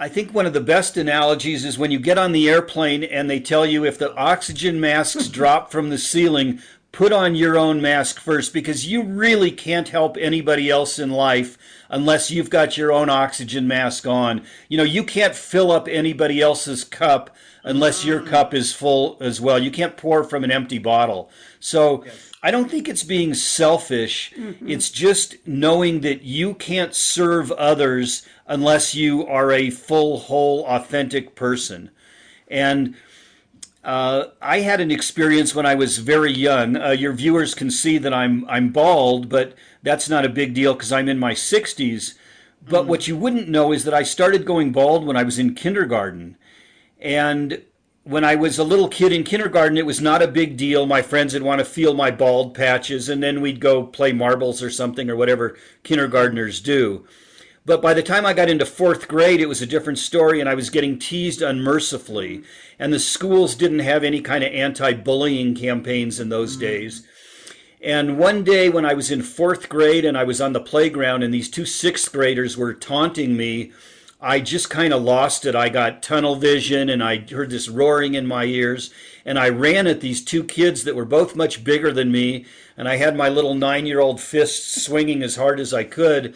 I 0.00 0.08
think 0.08 0.32
one 0.32 0.46
of 0.46 0.52
the 0.52 0.60
best 0.60 0.96
analogies 0.96 1.64
is 1.64 1.76
when 1.76 1.90
you 1.90 1.98
get 1.98 2.18
on 2.18 2.30
the 2.30 2.48
airplane 2.48 3.02
and 3.02 3.28
they 3.28 3.40
tell 3.40 3.66
you 3.66 3.84
if 3.84 3.98
the 3.98 4.14
oxygen 4.14 4.78
masks 4.78 5.26
drop 5.28 5.72
from 5.72 5.90
the 5.90 5.98
ceiling, 5.98 6.60
put 6.92 7.12
on 7.12 7.34
your 7.34 7.58
own 7.58 7.80
mask 7.80 8.18
first 8.18 8.52
because 8.52 8.86
you 8.86 9.02
really 9.02 9.50
can't 9.50 9.88
help 9.88 10.16
anybody 10.18 10.70
else 10.70 10.98
in 10.98 11.10
life 11.10 11.58
unless 11.88 12.30
you've 12.30 12.50
got 12.50 12.76
your 12.76 12.92
own 12.92 13.08
oxygen 13.08 13.68
mask 13.68 14.06
on. 14.06 14.42
You 14.68 14.78
know, 14.78 14.84
you 14.84 15.04
can't 15.04 15.34
fill 15.34 15.70
up 15.70 15.86
anybody 15.88 16.40
else's 16.40 16.84
cup 16.84 17.34
unless 17.62 18.04
your 18.04 18.20
mm. 18.20 18.26
cup 18.26 18.54
is 18.54 18.72
full 18.72 19.18
as 19.20 19.40
well. 19.40 19.58
You 19.58 19.70
can't 19.70 19.96
pour 19.96 20.24
from 20.24 20.44
an 20.44 20.50
empty 20.50 20.78
bottle. 20.78 21.30
So 21.60 22.04
I 22.42 22.50
don't 22.50 22.70
think 22.70 22.88
it's 22.88 23.04
being 23.04 23.34
selfish. 23.34 24.32
Mm-hmm. 24.36 24.68
It's 24.68 24.90
just 24.90 25.36
knowing 25.46 26.00
that 26.00 26.22
you 26.22 26.54
can't 26.54 26.94
serve 26.94 27.52
others 27.52 28.26
unless 28.46 28.94
you 28.94 29.26
are 29.26 29.52
a 29.52 29.70
full, 29.70 30.18
whole, 30.18 30.64
authentic 30.66 31.34
person. 31.34 31.90
And 32.48 32.94
uh, 33.84 34.28
I 34.42 34.60
had 34.60 34.80
an 34.80 34.90
experience 34.90 35.54
when 35.54 35.66
I 35.66 35.74
was 35.74 35.98
very 35.98 36.32
young. 36.32 36.76
Uh, 36.76 36.90
your 36.90 37.12
viewers 37.12 37.54
can 37.54 37.70
see 37.70 37.98
that 37.98 38.12
I'm 38.12 38.44
I'm 38.48 38.70
bald, 38.70 39.28
but 39.28 39.54
that's 39.82 40.08
not 40.08 40.24
a 40.24 40.30
big 40.30 40.54
deal 40.54 40.74
because 40.74 40.92
I'm 40.92 41.08
in 41.08 41.18
my 41.18 41.32
60s. 41.32 42.14
But 42.66 42.86
what 42.86 43.06
you 43.06 43.16
wouldn't 43.16 43.48
know 43.48 43.72
is 43.72 43.84
that 43.84 43.94
I 43.94 44.02
started 44.02 44.44
going 44.44 44.72
bald 44.72 45.06
when 45.06 45.16
I 45.16 45.22
was 45.22 45.38
in 45.38 45.54
kindergarten. 45.54 46.36
And 47.00 47.62
when 48.02 48.24
I 48.24 48.34
was 48.34 48.58
a 48.58 48.64
little 48.64 48.88
kid 48.88 49.12
in 49.12 49.22
kindergarten, 49.22 49.78
it 49.78 49.86
was 49.86 50.00
not 50.00 50.22
a 50.22 50.28
big 50.28 50.56
deal. 50.56 50.84
My 50.84 51.02
friends 51.02 51.34
would 51.34 51.42
want 51.42 51.60
to 51.60 51.64
feel 51.64 51.94
my 51.94 52.10
bald 52.10 52.54
patches, 52.54 53.08
and 53.08 53.22
then 53.22 53.40
we'd 53.40 53.60
go 53.60 53.84
play 53.84 54.12
marbles 54.12 54.62
or 54.62 54.70
something 54.70 55.08
or 55.08 55.16
whatever 55.16 55.56
kindergartners 55.84 56.60
do. 56.60 57.06
But 57.68 57.82
by 57.82 57.92
the 57.92 58.02
time 58.02 58.24
I 58.24 58.32
got 58.32 58.48
into 58.48 58.64
fourth 58.64 59.08
grade, 59.08 59.42
it 59.42 59.46
was 59.46 59.60
a 59.60 59.66
different 59.66 59.98
story, 59.98 60.40
and 60.40 60.48
I 60.48 60.54
was 60.54 60.70
getting 60.70 60.98
teased 60.98 61.42
unmercifully. 61.42 62.42
And 62.78 62.94
the 62.94 62.98
schools 62.98 63.54
didn't 63.54 63.80
have 63.80 64.02
any 64.02 64.22
kind 64.22 64.42
of 64.42 64.54
anti 64.54 64.94
bullying 64.94 65.54
campaigns 65.54 66.18
in 66.18 66.30
those 66.30 66.56
mm. 66.56 66.60
days. 66.60 67.06
And 67.82 68.18
one 68.18 68.42
day 68.42 68.70
when 68.70 68.86
I 68.86 68.94
was 68.94 69.10
in 69.10 69.20
fourth 69.20 69.68
grade 69.68 70.06
and 70.06 70.16
I 70.16 70.24
was 70.24 70.40
on 70.40 70.54
the 70.54 70.62
playground, 70.62 71.22
and 71.22 71.32
these 71.32 71.50
two 71.50 71.66
sixth 71.66 72.10
graders 72.10 72.56
were 72.56 72.72
taunting 72.72 73.36
me, 73.36 73.72
I 74.18 74.40
just 74.40 74.70
kind 74.70 74.94
of 74.94 75.02
lost 75.02 75.44
it. 75.44 75.54
I 75.54 75.68
got 75.68 76.02
tunnel 76.02 76.36
vision 76.36 76.88
and 76.88 77.04
I 77.04 77.18
heard 77.18 77.50
this 77.50 77.68
roaring 77.68 78.14
in 78.14 78.26
my 78.26 78.44
ears. 78.44 78.90
And 79.26 79.38
I 79.38 79.50
ran 79.50 79.86
at 79.86 80.00
these 80.00 80.24
two 80.24 80.42
kids 80.42 80.84
that 80.84 80.96
were 80.96 81.04
both 81.04 81.36
much 81.36 81.64
bigger 81.64 81.92
than 81.92 82.10
me. 82.10 82.46
And 82.78 82.88
I 82.88 82.96
had 82.96 83.14
my 83.14 83.28
little 83.28 83.54
nine 83.54 83.84
year 83.84 84.00
old 84.00 84.22
fists 84.22 84.82
swinging 84.86 85.22
as 85.22 85.36
hard 85.36 85.60
as 85.60 85.74
I 85.74 85.84
could. 85.84 86.34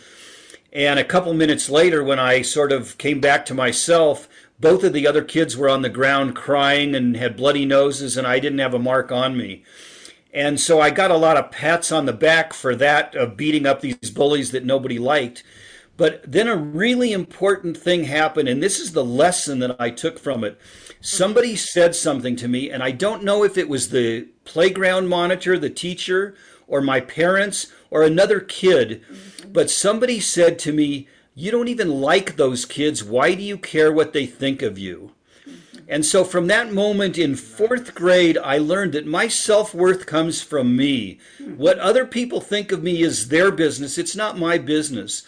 And 0.72 0.98
a 0.98 1.04
couple 1.04 1.34
minutes 1.34 1.68
later, 1.68 2.02
when 2.02 2.18
I 2.18 2.40
sort 2.40 2.72
of 2.72 2.96
came 2.96 3.20
back 3.20 3.44
to 3.46 3.54
myself, 3.54 4.26
both 4.58 4.84
of 4.84 4.94
the 4.94 5.06
other 5.06 5.22
kids 5.22 5.56
were 5.56 5.68
on 5.68 5.82
the 5.82 5.90
ground 5.90 6.34
crying 6.34 6.94
and 6.94 7.16
had 7.16 7.36
bloody 7.36 7.66
noses, 7.66 8.16
and 8.16 8.26
I 8.26 8.38
didn't 8.38 8.60
have 8.60 8.72
a 8.72 8.78
mark 8.78 9.12
on 9.12 9.36
me. 9.36 9.64
And 10.32 10.58
so 10.58 10.80
I 10.80 10.88
got 10.88 11.10
a 11.10 11.16
lot 11.16 11.36
of 11.36 11.50
pats 11.50 11.92
on 11.92 12.06
the 12.06 12.12
back 12.14 12.54
for 12.54 12.74
that, 12.76 13.14
of 13.14 13.36
beating 13.36 13.66
up 13.66 13.80
these 13.80 14.10
bullies 14.10 14.50
that 14.52 14.64
nobody 14.64 14.98
liked. 14.98 15.44
But 15.98 16.22
then 16.26 16.48
a 16.48 16.56
really 16.56 17.12
important 17.12 17.76
thing 17.76 18.04
happened, 18.04 18.48
and 18.48 18.62
this 18.62 18.80
is 18.80 18.92
the 18.92 19.04
lesson 19.04 19.58
that 19.58 19.76
I 19.78 19.90
took 19.90 20.18
from 20.18 20.42
it. 20.42 20.58
Somebody 21.02 21.54
said 21.54 21.94
something 21.94 22.34
to 22.36 22.48
me, 22.48 22.70
and 22.70 22.82
I 22.82 22.92
don't 22.92 23.24
know 23.24 23.44
if 23.44 23.58
it 23.58 23.68
was 23.68 23.90
the 23.90 24.28
playground 24.44 25.08
monitor, 25.08 25.58
the 25.58 25.68
teacher, 25.68 26.34
or 26.72 26.80
my 26.80 27.00
parents, 27.00 27.66
or 27.90 28.02
another 28.02 28.40
kid, 28.40 29.02
mm-hmm. 29.02 29.52
but 29.52 29.68
somebody 29.68 30.18
said 30.18 30.58
to 30.58 30.72
me, 30.72 31.06
You 31.34 31.50
don't 31.50 31.68
even 31.68 32.00
like 32.00 32.36
those 32.36 32.64
kids. 32.64 33.04
Why 33.04 33.34
do 33.34 33.42
you 33.42 33.58
care 33.58 33.92
what 33.92 34.14
they 34.14 34.24
think 34.24 34.62
of 34.62 34.78
you? 34.78 35.12
Mm-hmm. 35.46 35.84
And 35.86 36.06
so 36.06 36.24
from 36.24 36.46
that 36.46 36.72
moment 36.72 37.18
in 37.18 37.36
fourth 37.36 37.94
grade, 37.94 38.38
I 38.42 38.56
learned 38.56 38.94
that 38.94 39.06
my 39.06 39.28
self 39.28 39.74
worth 39.74 40.06
comes 40.06 40.40
from 40.40 40.74
me. 40.74 41.18
Mm-hmm. 41.38 41.58
What 41.58 41.78
other 41.78 42.06
people 42.06 42.40
think 42.40 42.72
of 42.72 42.82
me 42.82 43.02
is 43.02 43.28
their 43.28 43.50
business, 43.50 43.98
it's 43.98 44.16
not 44.16 44.38
my 44.38 44.56
business. 44.56 45.24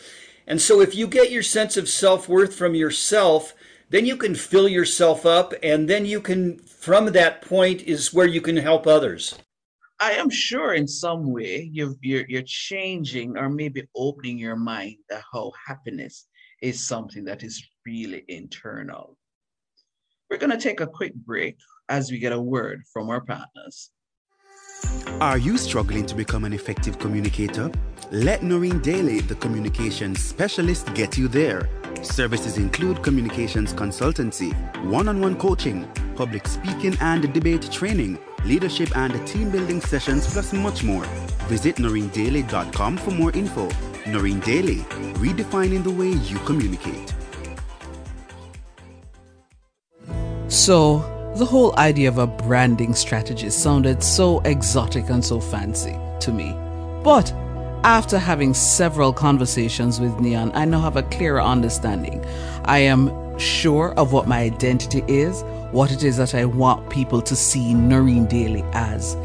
And 0.46 0.62
so 0.62 0.80
if 0.80 0.94
you 0.94 1.06
get 1.06 1.30
your 1.30 1.42
sense 1.42 1.76
of 1.76 1.90
self 1.90 2.26
worth 2.26 2.54
from 2.54 2.74
yourself, 2.74 3.52
then 3.90 4.06
you 4.06 4.16
can 4.16 4.34
fill 4.34 4.66
yourself 4.66 5.26
up, 5.26 5.52
and 5.62 5.90
then 5.90 6.06
you 6.06 6.22
can, 6.22 6.56
from 6.56 7.12
that 7.12 7.42
point, 7.42 7.82
is 7.82 8.14
where 8.14 8.26
you 8.26 8.40
can 8.40 8.56
help 8.56 8.86
others. 8.86 9.38
I 10.04 10.10
am 10.10 10.28
sure 10.28 10.74
in 10.74 10.86
some 10.86 11.32
way 11.32 11.70
you've, 11.72 11.96
you're, 12.02 12.26
you're 12.28 12.42
changing 12.44 13.38
or 13.38 13.48
maybe 13.48 13.88
opening 13.96 14.36
your 14.36 14.54
mind 14.54 14.96
that 15.08 15.22
how 15.32 15.50
happiness 15.66 16.26
is 16.60 16.86
something 16.86 17.24
that 17.24 17.42
is 17.42 17.66
really 17.86 18.22
internal. 18.28 19.16
We're 20.28 20.36
going 20.36 20.50
to 20.50 20.58
take 20.58 20.82
a 20.82 20.86
quick 20.86 21.14
break 21.14 21.56
as 21.88 22.10
we 22.10 22.18
get 22.18 22.34
a 22.34 22.38
word 22.38 22.82
from 22.92 23.08
our 23.08 23.22
partners. 23.22 23.92
Are 25.22 25.38
you 25.38 25.56
struggling 25.56 26.04
to 26.04 26.14
become 26.14 26.44
an 26.44 26.52
effective 26.52 26.98
communicator? 26.98 27.72
Let 28.10 28.42
Noreen 28.42 28.80
Daly, 28.80 29.22
the 29.22 29.36
communications 29.36 30.22
specialist, 30.22 30.92
get 30.92 31.16
you 31.16 31.28
there. 31.28 31.70
Services 32.02 32.58
include 32.58 33.02
communications 33.02 33.72
consultancy, 33.72 34.52
one 34.84 35.08
on 35.08 35.22
one 35.22 35.36
coaching, 35.36 35.88
public 36.14 36.46
speaking 36.46 36.94
and 37.00 37.32
debate 37.32 37.72
training, 37.72 38.18
leadership 38.44 38.96
and 38.96 39.26
team 39.26 39.50
building 39.50 39.80
sessions, 39.80 40.26
plus 40.32 40.52
much 40.52 40.84
more. 40.84 41.04
Visit 41.48 41.76
noreendaly.com 41.76 42.96
for 42.98 43.10
more 43.10 43.32
info. 43.32 43.68
Noreen 44.06 44.40
Daly, 44.40 44.78
redefining 45.20 45.82
the 45.82 45.90
way 45.90 46.10
you 46.10 46.38
communicate. 46.40 47.14
So, 50.48 50.98
the 51.36 51.44
whole 51.44 51.76
idea 51.78 52.08
of 52.08 52.18
a 52.18 52.26
branding 52.26 52.94
strategy 52.94 53.50
sounded 53.50 54.02
so 54.02 54.40
exotic 54.40 55.08
and 55.10 55.24
so 55.24 55.40
fancy 55.40 55.98
to 56.20 56.32
me. 56.32 56.52
But 57.02 57.32
after 57.82 58.18
having 58.18 58.54
several 58.54 59.12
conversations 59.12 60.00
with 60.00 60.18
Neon, 60.20 60.52
I 60.54 60.64
now 60.64 60.80
have 60.80 60.96
a 60.96 61.02
clearer 61.02 61.42
understanding. 61.42 62.24
I 62.64 62.78
am 62.78 63.38
sure 63.38 63.94
of 63.94 64.12
what 64.12 64.28
my 64.28 64.38
identity 64.38 65.02
is, 65.08 65.42
what 65.74 65.90
it 65.90 66.04
is 66.04 66.16
that 66.16 66.34
I 66.36 66.44
want 66.44 66.88
people 66.88 67.20
to 67.20 67.34
see 67.34 67.74
Noreen 67.74 68.26
Daly 68.26 68.64
as. 68.72 69.16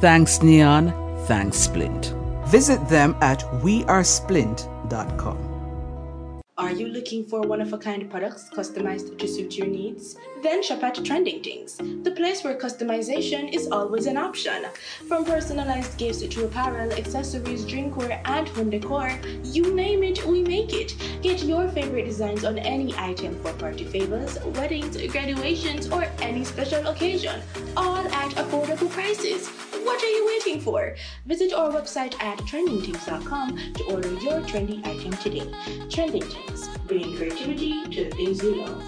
Thanks, 0.00 0.42
Neon. 0.42 0.94
Thanks, 1.26 1.58
Splint. 1.58 2.14
Visit 2.46 2.88
them 2.88 3.14
at 3.20 3.40
wearesplint.com. 3.62 5.49
Are 6.60 6.70
you 6.70 6.88
looking 6.88 7.24
for 7.24 7.40
one 7.40 7.62
of 7.62 7.72
a 7.72 7.78
kind 7.78 8.10
products 8.10 8.50
customized 8.50 9.16
to 9.18 9.26
suit 9.26 9.56
your 9.56 9.66
needs? 9.66 10.18
Then 10.42 10.62
shop 10.62 10.82
at 10.82 11.02
Trending 11.02 11.42
Things, 11.42 11.78
the 12.02 12.10
place 12.10 12.44
where 12.44 12.54
customization 12.54 13.54
is 13.54 13.68
always 13.72 14.04
an 14.04 14.18
option. 14.18 14.66
From 15.08 15.24
personalized 15.24 15.96
gifts 15.96 16.20
to 16.20 16.44
apparel, 16.44 16.92
accessories, 16.92 17.64
drinkware, 17.64 18.20
and 18.26 18.46
home 18.50 18.68
decor, 18.68 19.10
you 19.42 19.74
name 19.74 20.02
it, 20.02 20.26
we 20.26 20.42
make 20.42 20.74
it. 20.74 20.94
Get 21.22 21.42
your 21.44 21.66
favorite 21.68 22.04
designs 22.04 22.44
on 22.44 22.58
any 22.58 22.94
item 22.98 23.40
for 23.40 23.54
party 23.54 23.84
favors, 23.84 24.38
weddings, 24.56 24.98
graduations, 25.10 25.88
or 25.88 26.04
any 26.20 26.44
special 26.44 26.86
occasion, 26.88 27.40
all 27.74 27.96
at 27.96 28.32
affordable 28.32 28.90
prices. 28.90 29.48
What 29.84 30.02
are 30.02 30.10
you 30.10 30.26
waiting 30.26 30.60
for? 30.60 30.94
Visit 31.26 31.54
our 31.54 31.70
website 31.70 32.14
at 32.20 32.38
trendingthings.com 32.40 33.72
to 33.74 33.84
order 33.84 34.12
your 34.14 34.40
trendy 34.42 34.86
item 34.86 35.12
today. 35.12 35.50
Trending 35.88 36.22
Things, 36.22 36.68
bringing 36.86 37.16
creativity 37.16 37.84
to 37.84 38.04
the 38.04 38.10
things 38.10 38.42
you 38.42 38.62
love. 38.62 38.84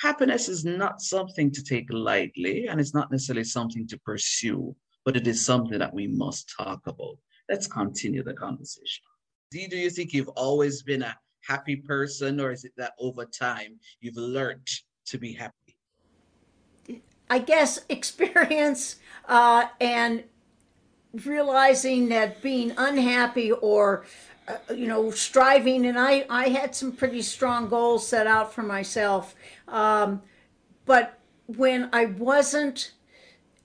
Happiness 0.00 0.48
is 0.48 0.64
not 0.64 1.00
something 1.00 1.50
to 1.50 1.64
take 1.64 1.86
lightly, 1.90 2.68
and 2.68 2.80
it's 2.80 2.94
not 2.94 3.10
necessarily 3.10 3.42
something 3.42 3.86
to 3.88 3.98
pursue, 3.98 4.76
but 5.04 5.16
it 5.16 5.26
is 5.26 5.44
something 5.44 5.78
that 5.78 5.92
we 5.92 6.06
must 6.06 6.54
talk 6.56 6.86
about. 6.86 7.18
Let's 7.48 7.66
continue 7.66 8.22
the 8.22 8.34
conversation. 8.34 9.02
Do 9.50 9.58
you 9.58 9.90
think 9.90 10.12
you've 10.12 10.28
always 10.28 10.84
been 10.84 11.02
a 11.02 11.16
happy 11.42 11.74
person, 11.74 12.40
or 12.40 12.52
is 12.52 12.64
it 12.64 12.72
that 12.76 12.92
over 13.00 13.24
time 13.24 13.80
you've 14.00 14.16
learned 14.16 14.68
to 15.06 15.18
be 15.18 15.32
happy? 15.32 15.54
I 17.30 17.38
guess 17.38 17.80
experience 17.88 18.96
uh, 19.26 19.66
and 19.80 20.24
realizing 21.24 22.08
that 22.10 22.42
being 22.42 22.72
unhappy 22.76 23.50
or 23.50 24.04
uh, 24.46 24.74
you 24.74 24.86
know 24.86 25.10
striving 25.10 25.86
and 25.86 25.98
I, 25.98 26.26
I 26.28 26.48
had 26.48 26.74
some 26.74 26.92
pretty 26.92 27.22
strong 27.22 27.68
goals 27.68 28.06
set 28.06 28.26
out 28.26 28.52
for 28.52 28.62
myself. 28.62 29.34
Um, 29.66 30.22
but 30.84 31.18
when 31.46 31.88
i 31.94 32.04
wasn't 32.04 32.92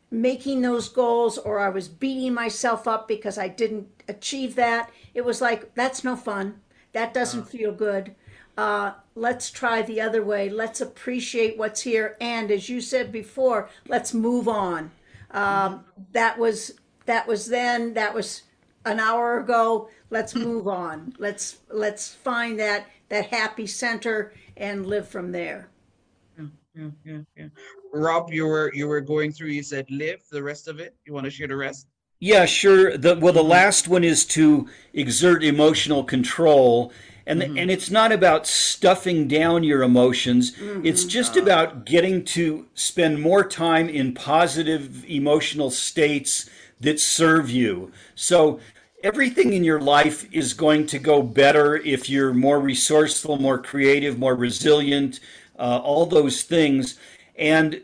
making 0.10 0.62
those 0.62 0.88
goals 0.88 1.38
or 1.38 1.60
i 1.60 1.68
was 1.68 1.90
beating 1.90 2.34
myself 2.34 2.88
up 2.88 3.10
because 3.10 3.38
i 3.38 3.46
didn't 3.50 3.90
achieve 4.08 4.56
that 4.56 4.90
it 5.14 5.24
was 5.24 5.42
like 5.42 5.74
that's 5.76 6.04
no 6.04 6.16
fun. 6.16 6.62
That 6.94 7.14
doesn't 7.14 7.50
feel 7.50 7.72
good 7.72 8.16
uh, 8.58 8.92
let's 9.16 9.50
try 9.52 9.82
the 9.82 10.00
other 10.02 10.24
way 10.24 10.50
let's 10.50 10.82
appreciate 10.82 11.58
what's 11.58 11.82
here 11.82 12.18
and 12.22 12.52
as 12.52 12.70
you 12.70 12.82
said 12.82 13.12
before 13.12 13.70
let's 13.88 14.14
move 14.14 14.48
on 14.48 14.92
um, 15.32 15.84
that 16.12 16.38
was 16.38 16.74
that 17.06 17.28
was 17.28 17.48
then 17.48 17.94
that 17.94 18.14
was 18.14 18.44
an 18.86 19.00
hour 19.00 19.40
ago 19.40 19.90
let's 20.10 20.36
move 20.36 20.68
on 20.68 21.14
let's 21.18 21.58
let's 21.70 22.14
find 22.14 22.60
that 22.60 22.88
that 23.10 23.28
happy 23.28 23.66
center 23.68 24.34
and 24.58 24.86
live 24.86 25.08
from 25.08 25.32
there 25.32 25.70
Yeah, 26.38 26.46
yeah, 26.76 26.90
yeah, 27.06 27.20
yeah. 27.38 27.48
Rob, 27.94 28.32
you 28.34 28.48
were 28.48 28.72
you 28.74 28.88
were 28.88 29.02
going 29.02 29.32
through. 29.32 29.50
You 29.50 29.64
said 29.64 29.86
live 29.92 30.22
the 30.32 30.42
rest 30.42 30.68
of 30.68 30.80
it. 30.80 30.96
You 31.06 31.14
want 31.14 31.26
to 31.26 31.32
share 31.32 31.48
the 31.48 31.56
rest? 31.56 31.88
Yeah, 32.20 32.46
sure. 32.46 32.98
The, 32.98 33.16
well, 33.16 33.34
the 33.34 33.42
mm-hmm. 33.42 33.50
last 33.50 33.88
one 33.88 34.04
is 34.04 34.26
to 34.28 34.70
exert 34.94 35.44
emotional 35.44 36.04
control. 36.04 36.92
And, 37.26 37.42
mm-hmm. 37.42 37.58
and 37.58 37.72
it's 37.72 37.90
not 37.90 38.12
about 38.12 38.48
stuffing 38.48 39.28
down 39.28 39.64
your 39.64 39.84
emotions. 39.84 40.52
Mm-hmm. 40.54 40.86
It's 40.86 41.06
just 41.06 41.32
uh-huh. 41.32 41.42
about 41.42 41.86
getting 41.86 42.24
to 42.26 42.68
spend 42.74 43.22
more 43.22 43.44
time 43.44 43.90
in 43.90 44.14
positive 44.14 45.06
emotional 45.10 45.70
states 45.70 46.50
that 46.80 47.00
serve 47.00 47.50
you. 47.50 47.92
So 48.16 48.60
everything 49.04 49.54
in 49.54 49.64
your 49.64 49.82
life 49.82 50.28
is 50.34 50.54
going 50.54 50.88
to 50.88 51.00
go 51.00 51.22
better 51.22 51.78
if 51.78 52.10
you're 52.10 52.34
more 52.34 52.60
resourceful, 52.60 53.38
more 53.38 53.58
creative, 53.58 54.18
more 54.18 54.36
resilient, 54.36 55.20
uh, 55.60 55.80
all 55.84 56.06
those 56.06 56.44
things. 56.44 56.98
And 57.38 57.82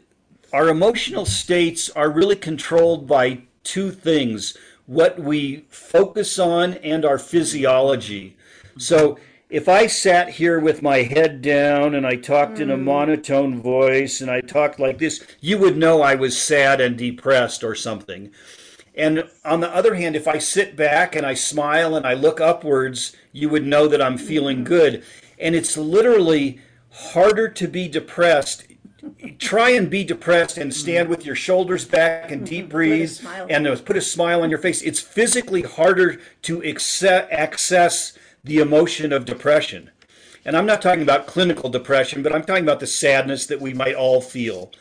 our 0.52 0.70
emotional 0.70 1.26
states 1.26 1.90
are 1.90 2.10
really 2.10 2.36
controlled 2.36 3.08
by 3.08 3.44
two 3.70 3.92
things 3.92 4.58
what 4.88 5.20
we 5.20 5.64
focus 5.70 6.40
on 6.40 6.74
and 6.76 7.06
our 7.06 7.20
physiology. 7.20 8.36
So 8.80 9.20
if 9.48 9.70
I 9.70 9.86
sat 9.86 10.30
here 10.30 10.60
with 10.60 10.82
my 10.82 11.04
head 11.04 11.44
down 11.44 11.94
and 11.94 12.08
I 12.08 12.16
talked 12.16 12.60
in 12.60 12.72
a 12.72 12.78
mm. 12.78 12.84
monotone 12.84 13.62
voice 13.62 14.22
and 14.22 14.32
I 14.32 14.42
talked 14.42 14.80
like 14.80 14.98
this, 14.98 15.24
you 15.42 15.60
would 15.60 15.78
know 15.78 16.02
I 16.02 16.16
was 16.16 16.42
sad 16.42 16.82
and 16.82 16.98
depressed 16.98 17.64
or 17.64 17.76
something. 17.76 18.32
And 18.96 19.30
on 19.46 19.60
the 19.60 19.74
other 19.74 19.94
hand, 19.94 20.16
if 20.16 20.28
I 20.28 20.40
sit 20.40 20.76
back 20.76 21.16
and 21.16 21.24
I 21.24 21.36
smile 21.36 21.96
and 21.96 22.08
I 22.08 22.16
look 22.16 22.42
upwards, 22.42 23.16
you 23.32 23.48
would 23.50 23.68
know 23.68 23.88
that 23.88 24.02
I'm 24.02 24.18
feeling 24.18 24.62
mm. 24.62 24.66
good. 24.66 25.04
And 25.38 25.54
it's 25.54 25.78
literally 25.78 26.62
harder 26.90 27.48
to 27.48 27.68
be 27.68 27.88
depressed. 27.88 28.66
Try 29.38 29.72
and 29.72 29.90
be 29.90 30.04
depressed 30.04 30.58
and 30.58 30.74
stand 30.74 31.10
with 31.10 31.26
your 31.26 31.36
shoulders 31.36 31.86
back 31.86 32.32
and 32.32 32.46
deep 32.46 32.70
breathe 32.70 33.18
and 33.50 33.68
uh, 33.68 33.76
put 33.78 33.98
a 33.98 34.02
smile 34.02 34.42
on 34.42 34.50
your 34.50 34.60
face. 34.60 34.82
It's 34.82 35.00
physically 35.00 35.62
harder 35.62 36.20
to 36.44 36.60
acce- 36.62 37.28
access 37.32 38.18
the 38.44 38.58
emotion 38.58 39.14
of 39.14 39.26
depression. 39.26 39.92
And 40.46 40.56
I'm 40.58 40.66
not 40.66 40.82
talking 40.82 41.04
about 41.04 41.28
clinical 41.28 41.70
depression, 41.70 42.24
but 42.24 42.34
I'm 42.34 42.44
talking 42.44 42.64
about 42.64 42.80
the 42.80 42.88
sadness 42.88 43.46
that 43.48 43.62
we 43.62 43.74
might 43.74 43.96
all 43.96 44.22
feel. 44.22 44.72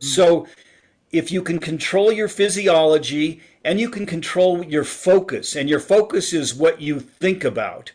So 0.00 0.46
if 1.10 1.32
you 1.32 1.42
can 1.42 1.58
control 1.58 2.12
your 2.12 2.28
physiology 2.28 3.40
and 3.64 3.80
you 3.80 3.90
can 3.90 4.06
control 4.06 4.64
your 4.64 4.84
focus, 4.84 5.56
and 5.56 5.68
your 5.68 5.80
focus 5.80 6.32
is 6.32 6.54
what 6.54 6.80
you 6.80 7.00
think 7.00 7.44
about. 7.44 7.92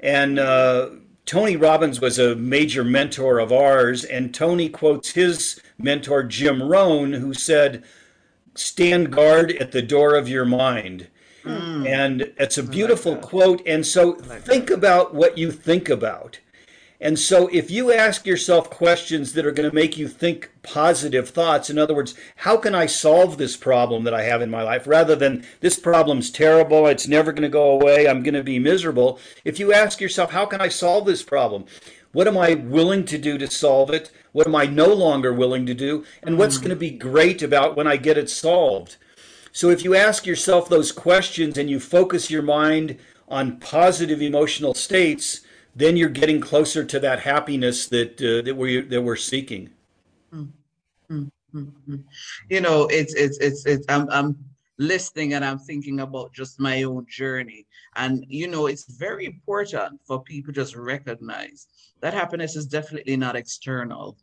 And 0.00 0.38
uh, 0.38 0.90
Tony 1.26 1.56
Robbins 1.56 2.00
was 2.00 2.18
a 2.20 2.36
major 2.36 2.84
mentor 2.84 3.40
of 3.40 3.52
ours, 3.52 4.04
and 4.04 4.32
Tony 4.32 4.68
quotes 4.68 5.10
his 5.10 5.60
mentor, 5.76 6.22
Jim 6.22 6.62
Rohn, 6.62 7.14
who 7.14 7.34
said, 7.34 7.84
Stand 8.54 9.12
guard 9.12 9.50
at 9.52 9.72
the 9.72 9.82
door 9.82 10.14
of 10.14 10.28
your 10.28 10.44
mind. 10.46 11.08
And 11.44 12.32
it's 12.38 12.58
a 12.58 12.62
beautiful 12.62 13.16
quote. 13.16 13.60
And 13.66 13.86
so 13.86 14.14
think 14.14 14.70
about 14.70 15.14
what 15.14 15.36
you 15.36 15.52
think 15.52 15.88
about. 15.88 16.40
And 17.00 17.18
so 17.18 17.48
if 17.48 17.70
you 17.70 17.92
ask 17.92 18.26
yourself 18.26 18.70
questions 18.70 19.34
that 19.34 19.44
are 19.44 19.52
going 19.52 19.68
to 19.68 19.74
make 19.74 19.98
you 19.98 20.08
think 20.08 20.50
positive 20.62 21.28
thoughts, 21.28 21.68
in 21.68 21.78
other 21.78 21.94
words, 21.94 22.14
how 22.36 22.56
can 22.56 22.74
I 22.74 22.86
solve 22.86 23.36
this 23.36 23.56
problem 23.56 24.04
that 24.04 24.14
I 24.14 24.22
have 24.22 24.40
in 24.40 24.50
my 24.50 24.62
life 24.62 24.86
rather 24.86 25.14
than 25.14 25.44
this 25.60 25.78
problem's 25.78 26.30
terrible, 26.30 26.86
it's 26.86 27.06
never 27.06 27.32
going 27.32 27.42
to 27.42 27.48
go 27.48 27.70
away, 27.70 28.08
I'm 28.08 28.22
going 28.22 28.34
to 28.34 28.42
be 28.42 28.58
miserable. 28.58 29.18
If 29.44 29.58
you 29.60 29.72
ask 29.72 30.00
yourself, 30.00 30.30
how 30.30 30.46
can 30.46 30.60
I 30.60 30.68
solve 30.68 31.04
this 31.04 31.22
problem? 31.22 31.66
What 32.12 32.26
am 32.26 32.38
I 32.38 32.54
willing 32.54 33.04
to 33.06 33.18
do 33.18 33.36
to 33.36 33.50
solve 33.50 33.90
it? 33.90 34.10
What 34.32 34.46
am 34.46 34.54
I 34.54 34.64
no 34.64 34.86
longer 34.86 35.34
willing 35.34 35.66
to 35.66 35.74
do? 35.74 36.04
And 36.22 36.38
what's 36.38 36.56
going 36.56 36.70
to 36.70 36.76
be 36.76 36.90
great 36.90 37.42
about 37.42 37.76
when 37.76 37.86
I 37.86 37.98
get 37.98 38.16
it 38.16 38.30
solved? 38.30 38.96
So 39.52 39.68
if 39.68 39.84
you 39.84 39.94
ask 39.94 40.26
yourself 40.26 40.68
those 40.68 40.92
questions 40.92 41.58
and 41.58 41.68
you 41.68 41.78
focus 41.78 42.30
your 42.30 42.42
mind 42.42 42.98
on 43.28 43.58
positive 43.58 44.22
emotional 44.22 44.72
states, 44.72 45.42
then 45.76 45.96
you're 45.96 46.08
getting 46.08 46.40
closer 46.40 46.82
to 46.84 46.98
that 47.00 47.20
happiness 47.20 47.86
that 47.88 48.20
uh, 48.20 48.40
that 48.42 48.56
we 48.56 48.80
that 48.80 49.02
we're 49.02 49.14
seeking. 49.14 49.68
Mm-hmm. 50.32 51.96
You 52.48 52.60
know, 52.60 52.86
it's 52.86 53.14
it's 53.14 53.38
it's 53.38 53.66
it's. 53.66 53.84
I'm 53.88 54.08
I'm 54.10 54.36
listening 54.78 55.34
and 55.34 55.44
I'm 55.44 55.58
thinking 55.58 56.00
about 56.00 56.32
just 56.32 56.58
my 56.58 56.82
own 56.82 57.06
journey, 57.08 57.66
and 57.94 58.24
you 58.28 58.48
know, 58.48 58.66
it's 58.66 58.90
very 58.98 59.26
important 59.26 60.00
for 60.06 60.22
people 60.22 60.52
just 60.52 60.74
recognize 60.74 61.66
that 62.00 62.14
happiness 62.14 62.56
is 62.56 62.66
definitely 62.66 63.16
not 63.16 63.36
external. 63.36 64.16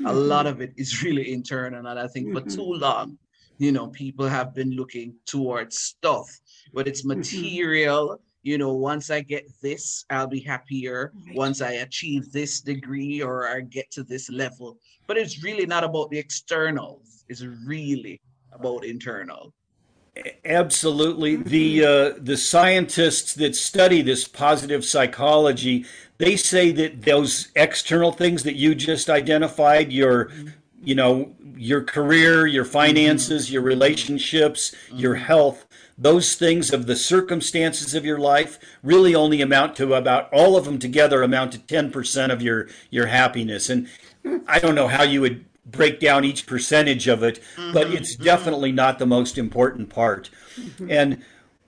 A 0.00 0.02
mm-hmm. 0.04 0.16
lot 0.16 0.46
of 0.46 0.60
it 0.60 0.72
is 0.76 1.02
really 1.02 1.32
internal, 1.32 1.86
and 1.86 1.98
I 1.98 2.06
think 2.06 2.32
for 2.32 2.40
mm-hmm. 2.40 2.56
too 2.56 2.74
long, 2.74 3.18
you 3.58 3.72
know, 3.72 3.88
people 3.88 4.28
have 4.28 4.54
been 4.54 4.70
looking 4.70 5.14
towards 5.26 5.78
stuff, 5.78 6.28
but 6.72 6.86
it's 6.86 7.04
material. 7.04 8.20
You 8.44 8.58
know, 8.58 8.74
once 8.74 9.10
I 9.10 9.20
get 9.22 9.50
this, 9.62 10.04
I'll 10.10 10.26
be 10.26 10.40
happier. 10.40 11.12
Once 11.32 11.62
I 11.62 11.72
achieve 11.86 12.30
this 12.30 12.60
degree 12.60 13.22
or 13.22 13.48
I 13.48 13.62
get 13.62 13.90
to 13.92 14.04
this 14.04 14.28
level. 14.30 14.78
But 15.06 15.16
it's 15.16 15.42
really 15.42 15.64
not 15.64 15.82
about 15.82 16.10
the 16.10 16.18
externals. 16.18 17.24
It's 17.30 17.42
really 17.42 18.20
about 18.52 18.84
internal. 18.84 19.54
Absolutely, 20.44 21.36
the 21.36 21.84
uh, 21.84 22.12
the 22.18 22.36
scientists 22.36 23.34
that 23.34 23.56
study 23.56 24.00
this 24.00 24.28
positive 24.28 24.84
psychology, 24.84 25.86
they 26.18 26.36
say 26.36 26.70
that 26.70 27.02
those 27.02 27.48
external 27.56 28.12
things 28.12 28.44
that 28.44 28.54
you 28.54 28.76
just 28.76 29.10
identified, 29.10 29.90
your 29.92 30.26
mm-hmm. 30.26 30.48
you 30.84 30.94
know 30.94 31.34
your 31.56 31.82
career, 31.82 32.46
your 32.46 32.64
finances, 32.64 33.46
mm-hmm. 33.46 33.54
your 33.54 33.62
relationships, 33.62 34.72
your 34.92 35.16
mm-hmm. 35.16 35.24
health, 35.24 35.66
those 35.96 36.34
things 36.34 36.72
of 36.72 36.86
the 36.86 36.96
circumstances 36.96 37.94
of 37.94 38.04
your 38.04 38.18
life 38.18 38.58
really 38.82 39.14
only 39.14 39.40
amount 39.40 39.76
to 39.76 39.94
about 39.94 40.32
all 40.32 40.56
of 40.56 40.64
them 40.64 40.78
together 40.78 41.22
amount 41.22 41.52
to 41.52 41.58
10% 41.58 42.32
of 42.32 42.42
your 42.42 42.68
your 42.90 43.06
happiness. 43.06 43.70
And 43.70 43.88
i 44.46 44.58
don't 44.58 44.74
know 44.74 44.88
how 44.88 45.02
you 45.02 45.20
would 45.20 45.44
break 45.66 46.00
down 46.00 46.24
each 46.24 46.46
percentage 46.46 47.08
of 47.08 47.22
it 47.22 47.42
but 47.72 47.90
it's 47.90 48.16
definitely 48.16 48.72
not 48.72 48.98
the 48.98 49.06
most 49.06 49.38
important 49.38 49.90
part. 49.90 50.30
And 50.88 51.22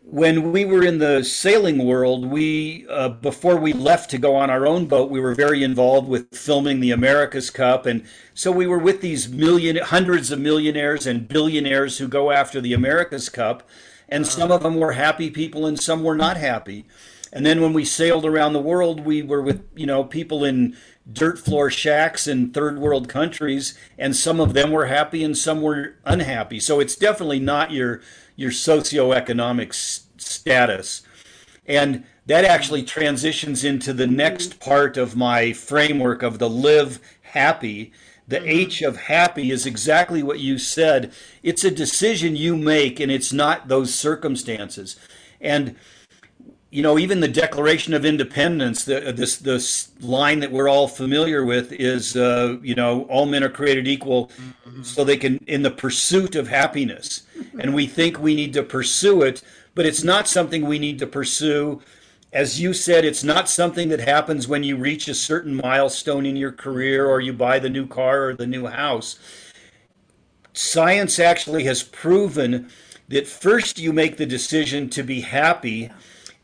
when 0.08 0.52
we 0.52 0.64
were 0.64 0.84
in 0.84 0.98
the 0.98 1.24
sailing 1.24 1.84
world, 1.84 2.24
we 2.24 2.86
uh, 2.88 3.08
before 3.08 3.56
we 3.56 3.72
left 3.72 4.08
to 4.10 4.18
go 4.18 4.36
on 4.36 4.50
our 4.50 4.64
own 4.64 4.86
boat, 4.86 5.10
we 5.10 5.18
were 5.18 5.34
very 5.34 5.64
involved 5.64 6.08
with 6.08 6.32
filming 6.34 6.78
the 6.78 6.92
America's 6.92 7.50
Cup, 7.50 7.86
and 7.86 8.04
so 8.32 8.52
we 8.52 8.68
were 8.68 8.78
with 8.78 9.00
these 9.00 9.28
million, 9.28 9.76
hundreds 9.76 10.30
of 10.30 10.38
millionaires 10.38 11.08
and 11.08 11.26
billionaires 11.26 11.98
who 11.98 12.06
go 12.06 12.30
after 12.30 12.60
the 12.60 12.72
America's 12.72 13.28
Cup, 13.28 13.68
and 14.08 14.24
uh-huh. 14.24 14.30
some 14.30 14.50
of 14.50 14.62
them 14.62 14.76
were 14.76 14.92
happy 14.92 15.30
people 15.30 15.66
and 15.66 15.78
some 15.78 16.02
were 16.02 16.16
not 16.16 16.36
happy. 16.36 16.84
And 17.32 17.44
then 17.44 17.60
when 17.60 17.72
we 17.72 17.84
sailed 17.84 18.24
around 18.24 18.52
the 18.52 18.60
world, 18.60 19.00
we 19.00 19.22
were 19.22 19.42
with 19.42 19.68
you 19.74 19.86
know 19.86 20.04
people 20.04 20.44
in 20.44 20.76
dirt 21.10 21.38
floor 21.38 21.70
shacks 21.70 22.26
in 22.26 22.50
third 22.50 22.78
world 22.78 23.08
countries, 23.08 23.76
and 23.98 24.16
some 24.16 24.40
of 24.40 24.54
them 24.54 24.70
were 24.70 24.86
happy 24.86 25.22
and 25.22 25.36
some 25.36 25.60
were 25.60 25.96
unhappy. 26.04 26.60
So 26.60 26.80
it's 26.80 26.96
definitely 26.96 27.40
not 27.40 27.72
your 27.72 28.00
your 28.36 28.50
socioeconomic 28.50 29.70
s- 29.70 30.06
status. 30.16 31.02
And 31.66 32.04
that 32.26 32.44
actually 32.44 32.82
transitions 32.82 33.64
into 33.64 33.92
the 33.92 34.06
next 34.06 34.50
mm-hmm. 34.50 34.70
part 34.70 34.96
of 34.96 35.16
my 35.16 35.52
framework 35.52 36.22
of 36.22 36.38
the 36.38 36.48
live 36.48 37.00
happy. 37.22 37.92
The 38.28 38.38
mm-hmm. 38.38 38.48
H 38.48 38.82
of 38.82 38.96
happy 38.96 39.50
is 39.50 39.66
exactly 39.66 40.22
what 40.22 40.40
you 40.40 40.58
said. 40.58 41.12
It's 41.42 41.64
a 41.64 41.70
decision 41.70 42.36
you 42.36 42.56
make, 42.56 43.00
and 43.00 43.10
it's 43.10 43.32
not 43.32 43.68
those 43.68 43.94
circumstances. 43.94 44.96
And 45.40 45.76
you 46.70 46.82
know, 46.82 46.98
even 46.98 47.20
the 47.20 47.28
Declaration 47.28 47.94
of 47.94 48.04
Independence, 48.04 48.84
the, 48.84 49.08
uh, 49.08 49.12
this 49.12 49.36
this 49.36 49.92
line 50.00 50.40
that 50.40 50.52
we're 50.52 50.68
all 50.68 50.88
familiar 50.88 51.44
with 51.44 51.72
is, 51.72 52.16
uh, 52.16 52.58
you 52.60 52.74
know, 52.74 53.04
all 53.04 53.24
men 53.24 53.44
are 53.44 53.48
created 53.48 53.86
equal, 53.86 54.26
mm-hmm. 54.26 54.82
so 54.82 55.04
they 55.04 55.16
can 55.16 55.38
in 55.46 55.62
the 55.62 55.70
pursuit 55.70 56.34
of 56.34 56.48
happiness, 56.48 57.22
and 57.58 57.72
we 57.72 57.86
think 57.86 58.18
we 58.18 58.34
need 58.34 58.52
to 58.52 58.62
pursue 58.62 59.22
it, 59.22 59.42
but 59.74 59.86
it's 59.86 60.02
not 60.02 60.28
something 60.28 60.66
we 60.66 60.78
need 60.78 60.98
to 60.98 61.06
pursue. 61.06 61.80
As 62.36 62.60
you 62.60 62.74
said, 62.74 63.06
it's 63.06 63.24
not 63.24 63.48
something 63.48 63.88
that 63.88 64.00
happens 64.00 64.46
when 64.46 64.62
you 64.62 64.76
reach 64.76 65.08
a 65.08 65.14
certain 65.14 65.54
milestone 65.54 66.26
in 66.26 66.36
your 66.36 66.52
career 66.52 67.06
or 67.06 67.18
you 67.18 67.32
buy 67.32 67.58
the 67.58 67.70
new 67.70 67.86
car 67.86 68.28
or 68.28 68.34
the 68.34 68.46
new 68.46 68.66
house. 68.66 69.18
Science 70.52 71.18
actually 71.18 71.64
has 71.64 71.82
proven 71.82 72.68
that 73.08 73.26
first 73.26 73.78
you 73.78 73.90
make 73.90 74.18
the 74.18 74.26
decision 74.26 74.90
to 74.90 75.02
be 75.02 75.22
happy, 75.22 75.90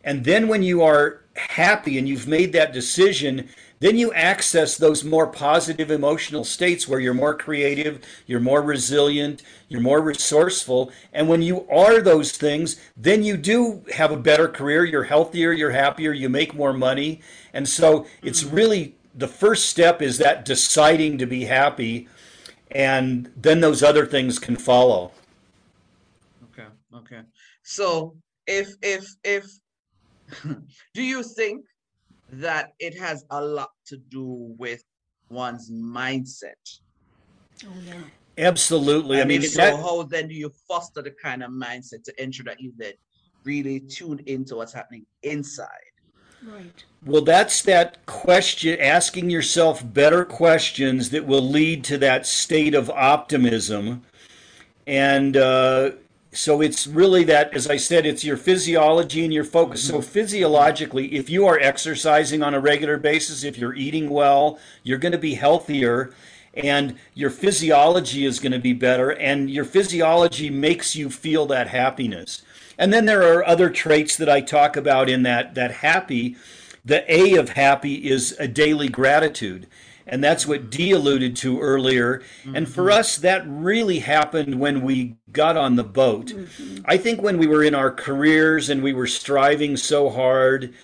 and 0.02 0.24
then 0.24 0.48
when 0.48 0.62
you 0.62 0.80
are 0.80 1.20
happy 1.34 1.98
and 1.98 2.08
you've 2.08 2.26
made 2.26 2.54
that 2.54 2.72
decision, 2.72 3.50
then 3.82 3.98
you 3.98 4.12
access 4.12 4.76
those 4.76 5.02
more 5.02 5.26
positive 5.26 5.90
emotional 5.90 6.44
states 6.44 6.86
where 6.86 7.00
you're 7.00 7.12
more 7.12 7.34
creative, 7.34 8.00
you're 8.28 8.38
more 8.38 8.62
resilient, 8.62 9.42
you're 9.68 9.80
more 9.80 10.00
resourceful. 10.00 10.92
And 11.12 11.28
when 11.28 11.42
you 11.42 11.68
are 11.68 12.00
those 12.00 12.30
things, 12.30 12.76
then 12.96 13.24
you 13.24 13.36
do 13.36 13.82
have 13.92 14.12
a 14.12 14.16
better 14.16 14.46
career, 14.46 14.84
you're 14.84 15.02
healthier, 15.02 15.50
you're 15.50 15.72
happier, 15.72 16.12
you 16.12 16.28
make 16.28 16.54
more 16.54 16.72
money. 16.72 17.22
And 17.52 17.68
so 17.68 18.06
it's 18.22 18.44
mm-hmm. 18.44 18.54
really 18.54 18.94
the 19.16 19.26
first 19.26 19.66
step 19.66 20.00
is 20.00 20.16
that 20.18 20.44
deciding 20.44 21.18
to 21.18 21.26
be 21.26 21.44
happy. 21.46 22.08
and 22.70 23.32
then 23.36 23.60
those 23.60 23.82
other 23.82 24.06
things 24.06 24.38
can 24.38 24.56
follow. 24.56 25.10
Okay, 26.44 26.68
okay. 26.94 27.22
So 27.64 28.16
if 28.46 28.68
if 28.80 29.04
if 29.24 29.44
do 30.94 31.02
you 31.02 31.22
think 31.24 31.64
that 32.32 32.72
it 32.78 32.98
has 32.98 33.24
a 33.30 33.42
lot 33.44 33.70
to 33.86 33.96
do 33.96 34.54
with 34.58 34.82
one's 35.28 35.70
mindset? 35.70 36.54
Oh, 37.64 37.68
yeah. 37.86 37.94
Absolutely. 38.38 39.18
I 39.18 39.20
And 39.20 39.28
mean, 39.28 39.42
if 39.42 39.50
so, 39.50 39.58
that- 39.58 39.76
how 39.76 40.02
then 40.04 40.28
do 40.28 40.34
you 40.34 40.50
foster 40.66 41.02
the 41.02 41.10
kind 41.10 41.42
of 41.42 41.50
mindset 41.50 42.02
to 42.04 42.22
ensure 42.22 42.44
that 42.44 42.60
you 42.60 42.72
then 42.76 42.94
really 43.44 43.80
tune 43.80 44.20
into 44.26 44.56
what's 44.56 44.72
happening 44.72 45.04
inside? 45.22 45.68
Right. 46.44 46.84
Well, 47.04 47.22
that's 47.22 47.62
that 47.62 48.04
question, 48.06 48.80
asking 48.80 49.30
yourself 49.30 49.82
better 49.92 50.24
questions 50.24 51.10
that 51.10 51.26
will 51.26 51.42
lead 51.42 51.84
to 51.84 51.98
that 51.98 52.26
state 52.26 52.74
of 52.74 52.90
optimism. 52.90 54.02
And 54.86 55.36
uh, 55.36 55.92
so 56.32 56.62
it's 56.62 56.86
really 56.86 57.24
that, 57.24 57.54
as 57.54 57.68
I 57.68 57.76
said, 57.76 58.06
it's 58.06 58.24
your 58.24 58.38
physiology 58.38 59.22
and 59.22 59.32
your 59.32 59.44
focus. 59.44 59.86
So, 59.86 60.00
physiologically, 60.00 61.14
if 61.14 61.28
you 61.28 61.46
are 61.46 61.58
exercising 61.58 62.42
on 62.42 62.54
a 62.54 62.60
regular 62.60 62.96
basis, 62.96 63.44
if 63.44 63.58
you're 63.58 63.74
eating 63.74 64.08
well, 64.08 64.58
you're 64.82 64.98
going 64.98 65.12
to 65.12 65.18
be 65.18 65.34
healthier 65.34 66.14
and 66.54 66.98
your 67.14 67.30
physiology 67.30 68.24
is 68.24 68.38
going 68.38 68.52
to 68.52 68.58
be 68.58 68.72
better, 68.72 69.10
and 69.10 69.50
your 69.50 69.64
physiology 69.64 70.50
makes 70.50 70.94
you 70.94 71.08
feel 71.08 71.46
that 71.46 71.68
happiness. 71.68 72.42
And 72.78 72.92
then 72.92 73.06
there 73.06 73.22
are 73.22 73.46
other 73.46 73.70
traits 73.70 74.16
that 74.16 74.28
I 74.28 74.40
talk 74.40 74.76
about 74.76 75.08
in 75.08 75.22
that 75.22 75.54
that 75.54 75.70
happy. 75.70 76.36
The 76.84 77.04
A 77.12 77.36
of 77.36 77.50
happy 77.50 78.08
is 78.10 78.36
a 78.38 78.48
daily 78.48 78.88
gratitude. 78.88 79.66
And 80.06 80.22
that's 80.22 80.46
what 80.46 80.70
Dee 80.70 80.92
alluded 80.92 81.36
to 81.36 81.60
earlier. 81.60 82.22
And 82.54 82.68
for 82.68 82.84
mm-hmm. 82.84 82.98
us, 82.98 83.16
that 83.18 83.44
really 83.46 84.00
happened 84.00 84.58
when 84.58 84.82
we 84.82 85.16
got 85.30 85.56
on 85.56 85.76
the 85.76 85.84
boat. 85.84 86.26
Mm-hmm. 86.26 86.84
I 86.84 86.96
think 86.96 87.22
when 87.22 87.38
we 87.38 87.46
were 87.46 87.62
in 87.62 87.74
our 87.74 87.90
careers 87.90 88.68
and 88.68 88.82
we 88.82 88.92
were 88.92 89.06
striving 89.06 89.76
so 89.76 90.10
hard, 90.10 90.74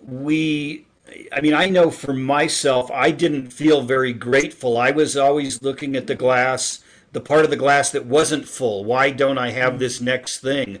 we 0.00 0.86
I 1.32 1.40
mean, 1.40 1.54
I 1.54 1.66
know 1.66 1.90
for 1.90 2.12
myself, 2.12 2.90
I 2.90 3.10
didn't 3.10 3.52
feel 3.52 3.82
very 3.82 4.12
grateful. 4.12 4.78
I 4.78 4.92
was 4.92 5.16
always 5.16 5.62
looking 5.62 5.94
at 5.96 6.06
the 6.06 6.14
glass, 6.14 6.82
the 7.12 7.20
part 7.20 7.44
of 7.44 7.50
the 7.50 7.56
glass 7.56 7.90
that 7.90 8.06
wasn't 8.06 8.48
full. 8.48 8.84
Why 8.84 9.10
don't 9.10 9.38
I 9.38 9.50
have 9.50 9.78
this 9.78 9.96
mm-hmm. 9.96 10.06
next 10.06 10.38
thing? 10.40 10.78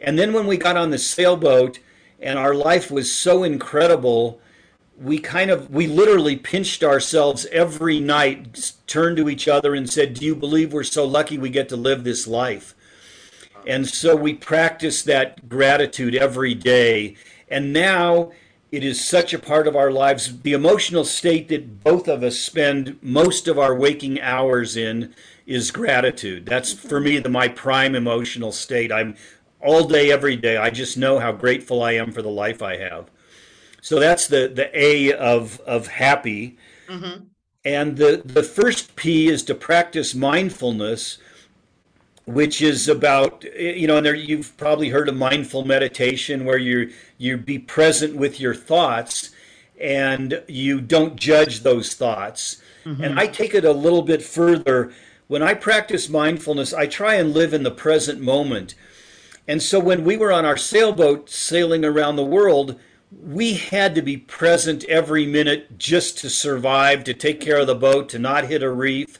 And 0.00 0.18
then 0.18 0.32
when 0.32 0.46
we 0.46 0.58
got 0.58 0.76
on 0.76 0.90
the 0.90 0.98
sailboat 0.98 1.78
and 2.20 2.38
our 2.38 2.54
life 2.54 2.90
was 2.90 3.10
so 3.10 3.44
incredible, 3.44 4.40
we 4.98 5.18
kind 5.18 5.50
of, 5.50 5.70
we 5.70 5.86
literally 5.86 6.36
pinched 6.36 6.82
ourselves 6.82 7.46
every 7.52 8.00
night, 8.00 8.72
turned 8.86 9.16
to 9.18 9.28
each 9.28 9.48
other 9.48 9.74
and 9.74 9.88
said, 9.88 10.14
Do 10.14 10.24
you 10.24 10.34
believe 10.34 10.72
we're 10.72 10.84
so 10.84 11.04
lucky 11.04 11.38
we 11.38 11.50
get 11.50 11.68
to 11.70 11.76
live 11.76 12.04
this 12.04 12.26
life? 12.26 12.74
And 13.66 13.86
so 13.88 14.14
we 14.14 14.34
practice 14.34 15.02
that 15.02 15.48
gratitude 15.48 16.14
every 16.14 16.54
day. 16.54 17.16
And 17.48 17.72
now 17.72 18.30
it 18.70 18.84
is 18.84 19.04
such 19.04 19.34
a 19.34 19.38
part 19.38 19.66
of 19.66 19.76
our 19.76 19.90
lives. 19.90 20.40
The 20.42 20.52
emotional 20.52 21.04
state 21.04 21.48
that 21.48 21.82
both 21.82 22.08
of 22.08 22.22
us 22.22 22.38
spend 22.38 22.98
most 23.02 23.48
of 23.48 23.58
our 23.58 23.74
waking 23.74 24.20
hours 24.20 24.76
in 24.76 25.14
is 25.46 25.70
gratitude. 25.70 26.46
That's 26.46 26.72
for 26.72 27.00
me 27.00 27.18
the 27.18 27.28
my 27.28 27.48
prime 27.48 27.94
emotional 27.94 28.52
state. 28.52 28.92
I'm 28.92 29.16
all 29.60 29.84
day, 29.84 30.12
every 30.12 30.36
day. 30.36 30.56
I 30.56 30.70
just 30.70 30.96
know 30.96 31.18
how 31.18 31.32
grateful 31.32 31.82
I 31.82 31.92
am 31.92 32.12
for 32.12 32.22
the 32.22 32.28
life 32.28 32.62
I 32.62 32.76
have. 32.76 33.10
So 33.86 34.00
that's 34.00 34.26
the 34.26 34.48
the 34.48 34.68
A 34.76 35.12
of 35.12 35.60
of 35.60 35.86
happy. 35.86 36.58
Mm-hmm. 36.88 37.26
And 37.64 37.96
the 37.96 38.20
the 38.24 38.42
first 38.42 38.96
P 38.96 39.28
is 39.28 39.44
to 39.44 39.54
practice 39.54 40.12
mindfulness 40.12 41.18
which 42.24 42.60
is 42.60 42.88
about 42.88 43.44
you 43.56 43.86
know 43.86 43.98
and 43.98 44.04
there 44.04 44.12
you've 44.12 44.56
probably 44.56 44.88
heard 44.88 45.08
of 45.08 45.14
mindful 45.14 45.64
meditation 45.64 46.44
where 46.44 46.58
you 46.58 46.92
you 47.16 47.36
be 47.36 47.60
present 47.60 48.16
with 48.16 48.40
your 48.40 48.56
thoughts 48.56 49.30
and 49.80 50.42
you 50.48 50.80
don't 50.80 51.14
judge 51.14 51.60
those 51.60 51.94
thoughts. 51.94 52.60
Mm-hmm. 52.84 53.04
And 53.04 53.20
i 53.20 53.28
take 53.28 53.54
it 53.54 53.64
a 53.64 53.70
little 53.70 54.02
bit 54.02 54.20
further. 54.20 54.92
When 55.28 55.44
i 55.44 55.54
practice 55.54 56.08
mindfulness 56.08 56.74
i 56.74 56.86
try 56.88 57.14
and 57.14 57.32
live 57.32 57.54
in 57.54 57.62
the 57.62 57.70
present 57.70 58.20
moment. 58.20 58.74
And 59.46 59.62
so 59.62 59.78
when 59.78 60.04
we 60.04 60.16
were 60.16 60.32
on 60.32 60.44
our 60.44 60.56
sailboat 60.56 61.30
sailing 61.30 61.84
around 61.84 62.16
the 62.16 62.24
world 62.24 62.80
we 63.22 63.54
had 63.54 63.94
to 63.94 64.02
be 64.02 64.16
present 64.16 64.84
every 64.84 65.26
minute 65.26 65.78
just 65.78 66.18
to 66.18 66.30
survive 66.30 67.04
to 67.04 67.14
take 67.14 67.40
care 67.40 67.60
of 67.60 67.66
the 67.66 67.74
boat 67.74 68.08
to 68.08 68.18
not 68.18 68.46
hit 68.46 68.62
a 68.62 68.70
reef 68.70 69.18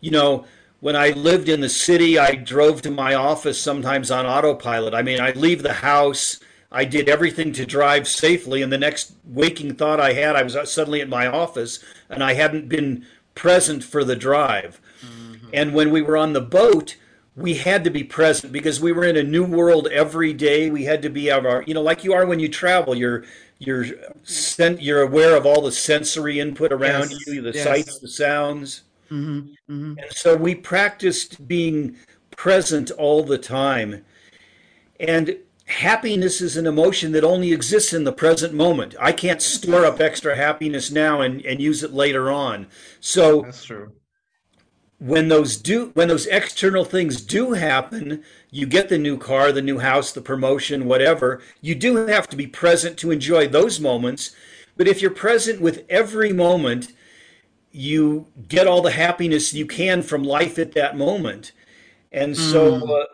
you 0.00 0.10
know 0.10 0.44
when 0.80 0.94
I 0.94 1.08
lived 1.10 1.48
in 1.48 1.62
the 1.62 1.68
city, 1.68 2.18
I 2.18 2.34
drove 2.34 2.82
to 2.82 2.90
my 2.90 3.14
office 3.14 3.60
sometimes 3.60 4.10
on 4.10 4.26
autopilot. 4.26 4.94
I 4.94 5.02
mean, 5.02 5.20
I'd 5.20 5.36
leave 5.36 5.62
the 5.62 5.72
house, 5.72 6.38
I 6.70 6.84
did 6.84 7.08
everything 7.08 7.52
to 7.54 7.64
drive 7.64 8.06
safely, 8.06 8.60
and 8.62 8.72
the 8.72 8.78
next 8.78 9.14
waking 9.24 9.74
thought 9.74 10.00
I 10.00 10.12
had, 10.12 10.36
I 10.36 10.42
was 10.42 10.56
suddenly 10.70 11.00
at 11.00 11.08
my 11.08 11.26
office 11.26 11.82
and 12.10 12.22
I 12.22 12.34
hadn't 12.34 12.68
been 12.68 13.06
present 13.34 13.82
for 13.82 14.04
the 14.04 14.16
drive. 14.16 14.80
Mm-hmm. 15.00 15.48
And 15.52 15.74
when 15.74 15.90
we 15.90 16.02
were 16.02 16.16
on 16.16 16.32
the 16.32 16.40
boat, 16.40 16.96
we 17.36 17.54
had 17.54 17.84
to 17.84 17.90
be 17.90 18.02
present 18.02 18.52
because 18.52 18.80
we 18.80 18.92
were 18.92 19.04
in 19.04 19.16
a 19.16 19.22
new 19.22 19.44
world 19.44 19.88
every 19.88 20.32
day. 20.32 20.70
We 20.70 20.84
had 20.84 21.02
to 21.02 21.10
be 21.10 21.30
of 21.30 21.44
our, 21.44 21.62
you 21.66 21.74
know, 21.74 21.82
like 21.82 22.02
you 22.02 22.14
are 22.14 22.26
when 22.26 22.40
you 22.40 22.48
travel. 22.48 22.94
You're 22.94 23.24
you're 23.58 23.86
sen- 24.22 24.78
you're 24.80 25.02
aware 25.02 25.36
of 25.36 25.44
all 25.44 25.60
the 25.60 25.72
sensory 25.72 26.40
input 26.40 26.72
around 26.72 27.10
Yes, 27.10 27.26
you, 27.26 27.42
the 27.42 27.52
yes. 27.52 27.64
sights, 27.64 27.98
the 27.98 28.08
sounds. 28.08 28.82
Mm-hmm, 29.10 29.72
mm-hmm. 29.72 29.98
And 29.98 30.12
so 30.12 30.36
we 30.36 30.54
practiced 30.54 31.46
being 31.46 31.96
present 32.36 32.90
all 32.92 33.22
the 33.22 33.38
time. 33.38 34.04
And 34.98 35.36
happiness 35.66 36.40
is 36.40 36.56
an 36.56 36.66
emotion 36.66 37.12
that 37.12 37.24
only 37.24 37.52
exists 37.52 37.92
in 37.92 38.04
the 38.04 38.12
present 38.12 38.54
moment. 38.54 38.94
I 39.00 39.12
can't 39.12 39.42
store 39.42 39.84
up 39.84 40.00
extra 40.00 40.36
happiness 40.36 40.90
now 40.90 41.20
and, 41.20 41.44
and 41.44 41.60
use 41.60 41.82
it 41.82 41.92
later 41.92 42.30
on. 42.30 42.66
So 43.00 43.42
That's 43.42 43.64
true. 43.64 43.92
When 44.98 45.28
those 45.28 45.56
do 45.56 45.90
when 45.94 46.08
those 46.08 46.26
external 46.26 46.84
things 46.84 47.20
do 47.20 47.52
happen, 47.52 48.22
you 48.50 48.66
get 48.66 48.88
the 48.88 48.98
new 48.98 49.18
car, 49.18 49.52
the 49.52 49.62
new 49.62 49.78
house, 49.78 50.12
the 50.12 50.22
promotion, 50.22 50.86
whatever, 50.86 51.42
you 51.60 51.74
do 51.74 52.06
have 52.06 52.28
to 52.28 52.36
be 52.36 52.46
present 52.46 52.96
to 52.98 53.10
enjoy 53.10 53.46
those 53.46 53.78
moments. 53.78 54.34
But 54.76 54.88
if 54.88 55.02
you're 55.02 55.10
present 55.10 55.60
with 55.60 55.84
every 55.88 56.32
moment, 56.32 56.92
you 57.72 58.26
get 58.48 58.66
all 58.66 58.80
the 58.80 58.92
happiness 58.92 59.52
you 59.52 59.66
can 59.66 60.02
from 60.02 60.22
life 60.22 60.58
at 60.58 60.72
that 60.72 60.96
moment. 60.96 61.52
And 62.10 62.34
so, 62.36 63.00
uh, 63.00 63.04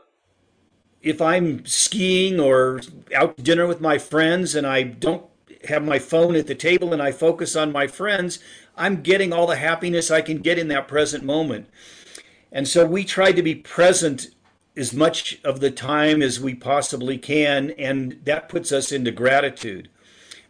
if 1.02 1.20
I'm 1.20 1.66
skiing 1.66 2.38
or 2.38 2.80
out 3.14 3.36
to 3.36 3.42
dinner 3.42 3.66
with 3.66 3.80
my 3.80 3.98
friends 3.98 4.54
and 4.54 4.64
I 4.64 4.84
don't 4.84 5.24
have 5.68 5.84
my 5.84 5.98
phone 5.98 6.36
at 6.36 6.46
the 6.46 6.54
table 6.54 6.92
and 6.92 7.02
I 7.02 7.10
focus 7.10 7.56
on 7.56 7.72
my 7.72 7.88
friends, 7.88 8.38
I'm 8.76 9.02
getting 9.02 9.32
all 9.32 9.46
the 9.46 9.56
happiness 9.56 10.10
I 10.10 10.22
can 10.22 10.38
get 10.38 10.58
in 10.58 10.68
that 10.68 10.88
present 10.88 11.24
moment. 11.24 11.68
And 12.50 12.68
so, 12.68 12.86
we 12.86 13.04
try 13.04 13.32
to 13.32 13.42
be 13.42 13.54
present 13.54 14.28
as 14.76 14.92
much 14.92 15.40
of 15.44 15.60
the 15.60 15.70
time 15.70 16.22
as 16.22 16.40
we 16.40 16.54
possibly 16.54 17.18
can, 17.18 17.70
and 17.72 18.20
that 18.24 18.48
puts 18.48 18.72
us 18.72 18.92
into 18.92 19.10
gratitude. 19.10 19.88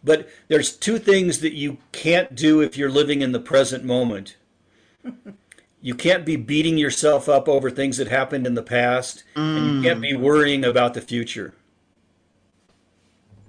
But 0.03 0.29
there's 0.47 0.75
two 0.75 0.99
things 0.99 1.39
that 1.39 1.53
you 1.53 1.77
can't 1.91 2.35
do 2.35 2.61
if 2.61 2.77
you're 2.77 2.91
living 2.91 3.21
in 3.21 3.31
the 3.31 3.39
present 3.39 3.83
moment. 3.83 4.37
You 5.83 5.95
can't 5.95 6.25
be 6.25 6.37
beating 6.37 6.77
yourself 6.77 7.27
up 7.27 7.49
over 7.49 7.69
things 7.69 7.97
that 7.97 8.07
happened 8.07 8.47
in 8.47 8.53
the 8.53 8.63
past, 8.63 9.25
and 9.35 9.75
you 9.75 9.81
can't 9.81 9.99
be 9.99 10.13
mm. 10.13 10.21
worrying 10.21 10.63
about 10.63 10.93
the 10.93 11.01
future. 11.01 11.53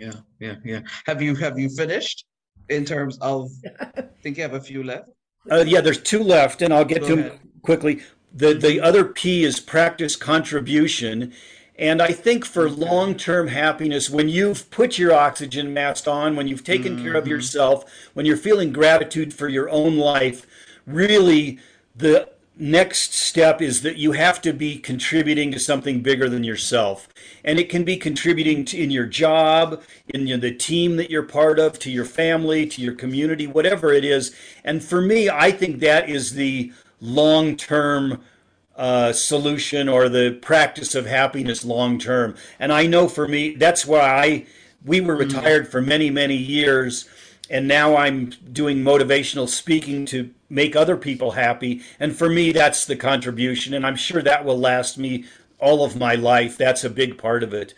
Yeah, 0.01 0.15
yeah, 0.41 0.57
yeah. 0.65 0.81
Have 1.07 1.23
you 1.23 1.37
have 1.37 1.61
you 1.61 1.69
finished 1.69 2.27
in 2.69 2.85
terms 2.85 3.19
of? 3.19 3.51
I 3.81 4.03
think 4.23 4.37
you 4.37 4.43
have 4.43 4.55
a 4.55 4.61
few 4.61 4.83
left. 4.83 5.11
Uh, 5.51 5.65
yeah, 5.67 5.81
there's 5.81 6.01
two 6.01 6.23
left, 6.23 6.63
and 6.63 6.73
I'll 6.73 6.85
get 6.85 7.03
Go 7.03 7.09
to 7.09 7.17
them 7.17 7.39
quickly. 7.63 8.03
The 8.33 8.55
the 8.55 8.81
other 8.81 9.05
P 9.05 9.45
is 9.45 9.61
practice 9.61 10.17
contribution, 10.17 11.33
and 11.77 12.01
I 12.01 12.13
think 12.13 12.45
for 12.45 12.69
long 12.71 13.15
term 13.15 13.49
happiness, 13.49 14.09
when 14.09 14.29
you've 14.29 14.71
put 14.71 14.99
your 14.99 15.13
oxygen 15.13 15.75
mask 15.75 16.09
on, 16.09 16.37
when 16.37 16.49
you've 16.49 16.65
taken 16.65 17.03
care 17.03 17.15
of 17.15 17.29
yourself, 17.29 17.85
when 18.15 18.27
you're 18.27 18.37
feeling 18.37 18.73
gratitude 18.73 19.35
for 19.35 19.49
your 19.49 19.69
own 19.69 19.97
life, 19.97 20.47
really 20.87 21.59
the 21.95 22.29
next 22.57 23.15
step 23.15 23.61
is 23.61 23.83
that 23.83 23.97
you 23.97 24.13
have 24.13 24.41
to 24.43 24.53
be 24.53 24.79
contributing 24.79 25.51
to 25.51 25.59
something 25.59 26.01
bigger 26.01 26.29
than 26.29 26.45
yourself. 26.45 27.09
And 27.45 27.59
it 27.59 27.69
can 27.69 27.85
be 27.85 27.97
contributing 27.97 28.65
to, 28.67 28.79
in 28.81 28.91
your 28.91 29.07
job 29.07 29.83
in 30.09 30.27
your, 30.27 30.39
the 30.39 30.55
team 30.55 30.97
that 30.97 31.11
you're 31.11 31.25
part 31.25 31.59
of 31.59 31.79
to 31.81 31.91
your 31.91 32.05
family 32.05 32.67
to 32.67 32.81
your 32.81 32.95
community 32.95 33.47
whatever 33.47 33.93
it 33.93 34.05
is. 34.05 34.35
And 34.65 34.83
for 34.83 35.01
me 35.01 35.29
i 35.29 35.51
think 35.51 35.81
that 35.81 36.09
is 36.09 36.35
the 36.35 36.73
long 37.01 37.57
term 37.57 38.23
uh, 38.77 39.13
solution 39.13 39.89
or 39.89 40.09
the 40.09 40.39
practice 40.43 40.95
of 40.95 41.07
happiness 41.07 41.65
long 41.65 41.99
term 41.99 42.35
and 42.59 42.73
i 42.73 42.87
know 42.87 43.09
for 43.09 43.29
me 43.29 43.55
that's 43.55 43.87
why 43.87 44.01
i 44.01 44.47
we 44.85 45.01
were 45.01 45.15
retired 45.15 45.69
for 45.69 45.81
many 45.81 46.11
many 46.11 46.35
years 46.35 47.09
and 47.49 47.69
now 47.69 47.97
i'm 47.97 48.31
doing 48.53 48.79
motivational 48.79 49.49
speaking 49.49 50.05
to 50.05 50.29
make 50.55 50.77
other 50.77 50.97
people 50.97 51.33
happy. 51.33 51.83
And 51.99 52.17
for 52.17 52.31
me, 52.31 52.53
that's 52.53 52.87
the 52.87 52.97
contribution. 52.97 53.75
And 53.75 53.85
I'm 53.85 53.97
sure 53.97 54.23
that 54.23 54.45
will 54.45 54.59
last 54.59 54.97
me 54.97 55.25
all 55.59 55.85
of 55.85 55.97
my 55.97 56.15
life. 56.15 56.57
That's 56.57 56.85
a 56.85 56.91
big 56.91 57.19
part 57.19 57.43
of 57.43 57.53
it. 57.53 57.75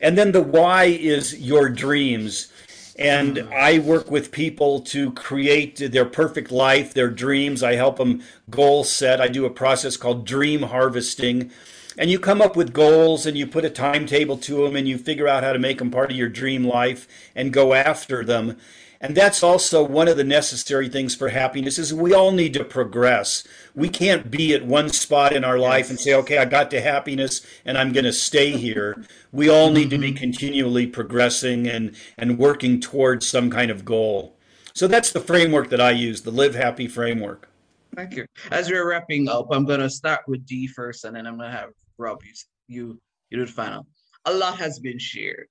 And 0.00 0.16
then 0.16 0.32
the 0.32 0.42
why 0.42 0.84
is 0.84 1.40
your 1.40 1.68
dreams. 1.68 2.52
And 2.98 3.48
I 3.52 3.78
work 3.78 4.10
with 4.10 4.32
people 4.32 4.80
to 4.80 5.12
create 5.12 5.76
their 5.92 6.04
perfect 6.04 6.50
life, 6.50 6.92
their 6.92 7.10
dreams. 7.10 7.62
I 7.62 7.74
help 7.74 7.96
them 7.96 8.22
goal 8.50 8.84
set. 8.84 9.20
I 9.20 9.28
do 9.28 9.46
a 9.46 9.50
process 9.50 9.96
called 9.96 10.26
dream 10.26 10.62
harvesting. 10.62 11.50
And 11.96 12.10
you 12.10 12.18
come 12.18 12.42
up 12.42 12.56
with 12.56 12.72
goals 12.72 13.24
and 13.24 13.36
you 13.36 13.46
put 13.46 13.64
a 13.64 13.70
timetable 13.70 14.36
to 14.38 14.64
them 14.64 14.76
and 14.76 14.86
you 14.86 14.98
figure 14.98 15.26
out 15.26 15.42
how 15.42 15.52
to 15.52 15.58
make 15.58 15.78
them 15.78 15.90
part 15.90 16.10
of 16.10 16.16
your 16.16 16.28
dream 16.28 16.64
life 16.64 17.08
and 17.34 17.52
go 17.52 17.72
after 17.72 18.24
them. 18.24 18.56
And 19.00 19.16
that's 19.16 19.44
also 19.44 19.82
one 19.82 20.08
of 20.08 20.16
the 20.16 20.24
necessary 20.24 20.88
things 20.88 21.14
for 21.14 21.28
happiness 21.28 21.78
is 21.78 21.94
we 21.94 22.12
all 22.12 22.32
need 22.32 22.52
to 22.54 22.64
progress. 22.64 23.44
We 23.74 23.88
can't 23.88 24.30
be 24.30 24.54
at 24.54 24.66
one 24.66 24.88
spot 24.88 25.32
in 25.32 25.44
our 25.44 25.58
life 25.58 25.88
and 25.88 26.00
say, 26.00 26.14
okay, 26.14 26.38
I 26.38 26.44
got 26.44 26.70
to 26.72 26.80
happiness 26.80 27.46
and 27.64 27.78
I'm 27.78 27.92
going 27.92 28.06
to 28.06 28.12
stay 28.12 28.50
here. 28.50 29.04
We 29.30 29.48
all 29.48 29.70
need 29.70 29.90
to 29.90 29.98
be 29.98 30.08
mm-hmm. 30.08 30.16
continually 30.16 30.86
progressing 30.88 31.68
and, 31.68 31.94
and 32.16 32.38
working 32.38 32.80
towards 32.80 33.26
some 33.26 33.50
kind 33.50 33.70
of 33.70 33.84
goal. 33.84 34.36
So 34.74 34.88
that's 34.88 35.12
the 35.12 35.20
framework 35.20 35.70
that 35.70 35.80
I 35.80 35.92
use, 35.92 36.22
the 36.22 36.30
Live 36.32 36.54
Happy 36.54 36.88
framework. 36.88 37.48
Thank 37.94 38.14
you. 38.14 38.26
As 38.50 38.68
we're 38.68 38.88
wrapping 38.88 39.28
up, 39.28 39.46
I'm 39.50 39.64
going 39.64 39.80
to 39.80 39.90
start 39.90 40.20
with 40.26 40.44
Dee 40.46 40.66
first, 40.66 41.04
and 41.04 41.16
then 41.16 41.26
I'm 41.26 41.36
going 41.36 41.50
to 41.50 41.56
have 41.56 41.70
Rob, 41.98 42.20
you, 42.24 42.32
you, 42.68 43.00
you 43.30 43.38
do 43.38 43.46
the 43.46 43.52
final. 43.52 43.86
A 44.24 44.32
lot 44.32 44.56
has 44.58 44.78
been 44.78 44.98
shared, 44.98 45.48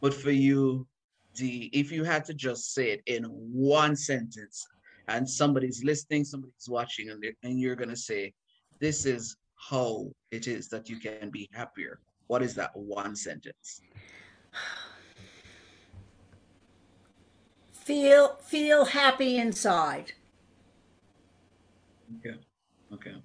but 0.00 0.12
for 0.12 0.30
you, 0.30 0.86
Dee, 1.34 1.70
if 1.72 1.90
you 1.90 2.04
had 2.04 2.24
to 2.26 2.34
just 2.34 2.74
say 2.74 2.90
it 2.90 3.02
in 3.06 3.24
one 3.24 3.96
sentence, 3.96 4.66
and 5.08 5.28
somebody's 5.28 5.82
listening, 5.82 6.24
somebody's 6.24 6.68
watching, 6.68 7.10
and, 7.10 7.24
and 7.42 7.58
you're 7.58 7.76
going 7.76 7.88
to 7.88 7.96
say, 7.96 8.32
this 8.80 9.06
is 9.06 9.36
how 9.56 10.10
it 10.30 10.46
is 10.46 10.68
that 10.68 10.88
you 10.88 10.98
can 10.98 11.30
be 11.30 11.48
happier. 11.52 12.00
What 12.26 12.42
is 12.42 12.54
that 12.56 12.70
one 12.74 13.14
sentence? 13.16 13.82
Feel 17.72 18.36
feel 18.36 18.84
happy 18.84 19.38
inside. 19.38 20.12
Okay. 22.18 22.38
Okay. 22.92 23.16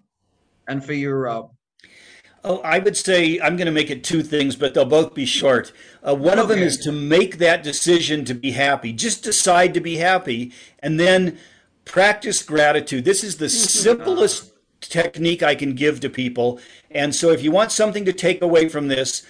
And 0.68 0.84
for 0.84 0.94
you, 0.94 1.12
Rob? 1.12 1.52
Uh, 1.52 1.57
Oh, 2.44 2.60
I 2.60 2.80
would 2.80 2.96
say 2.96 3.40
I'm 3.40 3.58
going 3.58 3.66
to 3.66 3.72
make 3.72 3.90
it 3.90 4.04
two 4.04 4.24
things, 4.24 4.56
but 4.56 4.74
they'll 4.74 4.86
both 4.86 5.14
be 5.14 5.26
short. 5.26 5.72
Uh, 6.08 6.16
one 6.16 6.40
of 6.40 6.48
them 6.48 6.60
is 6.60 6.78
to 6.78 6.92
make 6.92 7.40
that 7.40 7.64
decision 7.64 8.24
to 8.26 8.34
be 8.34 8.52
happy. 8.52 8.94
Just 8.94 9.24
decide 9.24 9.74
to 9.74 9.82
be 9.82 9.98
happy 9.98 10.54
and 10.80 11.00
then 11.00 11.38
practice 11.84 12.44
gratitude. 12.44 13.06
This 13.06 13.24
is 13.24 13.38
the 13.38 13.50
simplest 13.50 14.54
technique 14.82 15.42
I 15.42 15.56
can 15.56 15.74
give 15.74 16.00
to 16.02 16.10
people. 16.10 16.60
And 16.92 17.14
so 17.14 17.32
if 17.32 17.42
you 17.42 17.52
want 17.52 17.72
something 17.72 18.06
to 18.06 18.14
take 18.14 18.42
away 18.42 18.70
from 18.70 18.88
this, 18.88 19.26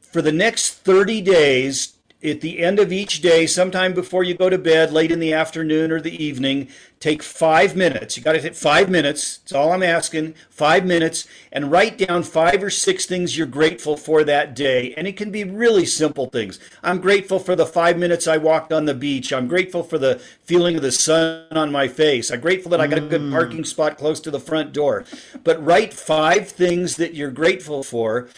for 0.00 0.22
the 0.22 0.32
next 0.32 0.74
30 0.74 1.20
days, 1.20 1.97
at 2.20 2.40
the 2.40 2.58
end 2.58 2.80
of 2.80 2.92
each 2.92 3.20
day, 3.20 3.46
sometime 3.46 3.94
before 3.94 4.24
you 4.24 4.34
go 4.34 4.50
to 4.50 4.58
bed, 4.58 4.92
late 4.92 5.12
in 5.12 5.20
the 5.20 5.32
afternoon 5.32 5.92
or 5.92 6.00
the 6.00 6.24
evening, 6.24 6.68
take 6.98 7.22
five 7.22 7.76
minutes. 7.76 8.16
You 8.16 8.24
got 8.24 8.32
to 8.32 8.40
take 8.40 8.56
five 8.56 8.90
minutes. 8.90 9.38
That's 9.38 9.52
all 9.52 9.72
I'm 9.72 9.84
asking. 9.84 10.34
Five 10.50 10.84
minutes 10.84 11.28
and 11.52 11.70
write 11.70 11.96
down 11.96 12.24
five 12.24 12.60
or 12.60 12.70
six 12.70 13.06
things 13.06 13.38
you're 13.38 13.46
grateful 13.46 13.96
for 13.96 14.24
that 14.24 14.56
day. 14.56 14.94
And 14.96 15.06
it 15.06 15.16
can 15.16 15.30
be 15.30 15.44
really 15.44 15.86
simple 15.86 16.26
things. 16.26 16.58
I'm 16.82 17.00
grateful 17.00 17.38
for 17.38 17.54
the 17.54 17.66
five 17.66 17.96
minutes 17.96 18.26
I 18.26 18.36
walked 18.36 18.72
on 18.72 18.84
the 18.84 18.94
beach. 18.94 19.32
I'm 19.32 19.46
grateful 19.46 19.84
for 19.84 19.98
the 19.98 20.20
feeling 20.42 20.74
of 20.74 20.82
the 20.82 20.90
sun 20.90 21.46
on 21.52 21.70
my 21.70 21.86
face. 21.86 22.32
I'm 22.32 22.40
grateful 22.40 22.72
that 22.72 22.80
I 22.80 22.88
got 22.88 22.98
a 22.98 23.02
good 23.02 23.20
mm. 23.20 23.30
parking 23.30 23.64
spot 23.64 23.96
close 23.96 24.18
to 24.20 24.32
the 24.32 24.40
front 24.40 24.72
door. 24.72 25.04
But 25.44 25.64
write 25.64 25.94
five 25.94 26.48
things 26.48 26.96
that 26.96 27.14
you're 27.14 27.30
grateful 27.30 27.84
for. 27.84 28.28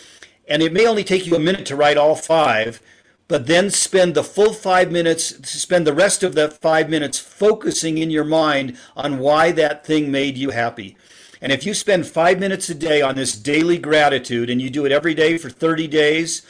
And 0.46 0.62
it 0.62 0.74
may 0.74 0.86
only 0.86 1.04
take 1.04 1.26
you 1.26 1.34
a 1.34 1.40
minute 1.40 1.64
to 1.66 1.76
write 1.76 1.96
all 1.96 2.14
five 2.14 2.82
but 3.30 3.46
then 3.46 3.70
spend 3.70 4.16
the 4.16 4.24
full 4.24 4.52
five 4.52 4.90
minutes, 4.90 5.48
spend 5.48 5.86
the 5.86 5.94
rest 5.94 6.24
of 6.24 6.34
that 6.34 6.52
five 6.52 6.90
minutes 6.90 7.20
focusing 7.20 7.96
in 7.96 8.10
your 8.10 8.24
mind 8.24 8.76
on 8.96 9.20
why 9.20 9.52
that 9.52 9.86
thing 9.86 10.10
made 10.10 10.36
you 10.36 10.50
happy. 10.50 10.96
And 11.40 11.52
if 11.52 11.64
you 11.64 11.72
spend 11.72 12.08
five 12.08 12.40
minutes 12.40 12.68
a 12.70 12.74
day 12.74 13.00
on 13.00 13.14
this 13.14 13.36
daily 13.36 13.78
gratitude 13.78 14.50
and 14.50 14.60
you 14.60 14.68
do 14.68 14.84
it 14.84 14.90
every 14.90 15.14
day 15.14 15.38
for 15.38 15.48
30 15.48 15.86
days, 15.86 16.42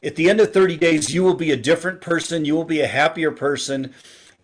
at 0.00 0.14
the 0.14 0.30
end 0.30 0.40
of 0.40 0.52
30 0.52 0.76
days, 0.76 1.12
you 1.12 1.24
will 1.24 1.34
be 1.34 1.50
a 1.50 1.56
different 1.56 2.00
person. 2.00 2.44
You 2.44 2.54
will 2.54 2.62
be 2.62 2.82
a 2.82 2.86
happier 2.86 3.32
person. 3.32 3.92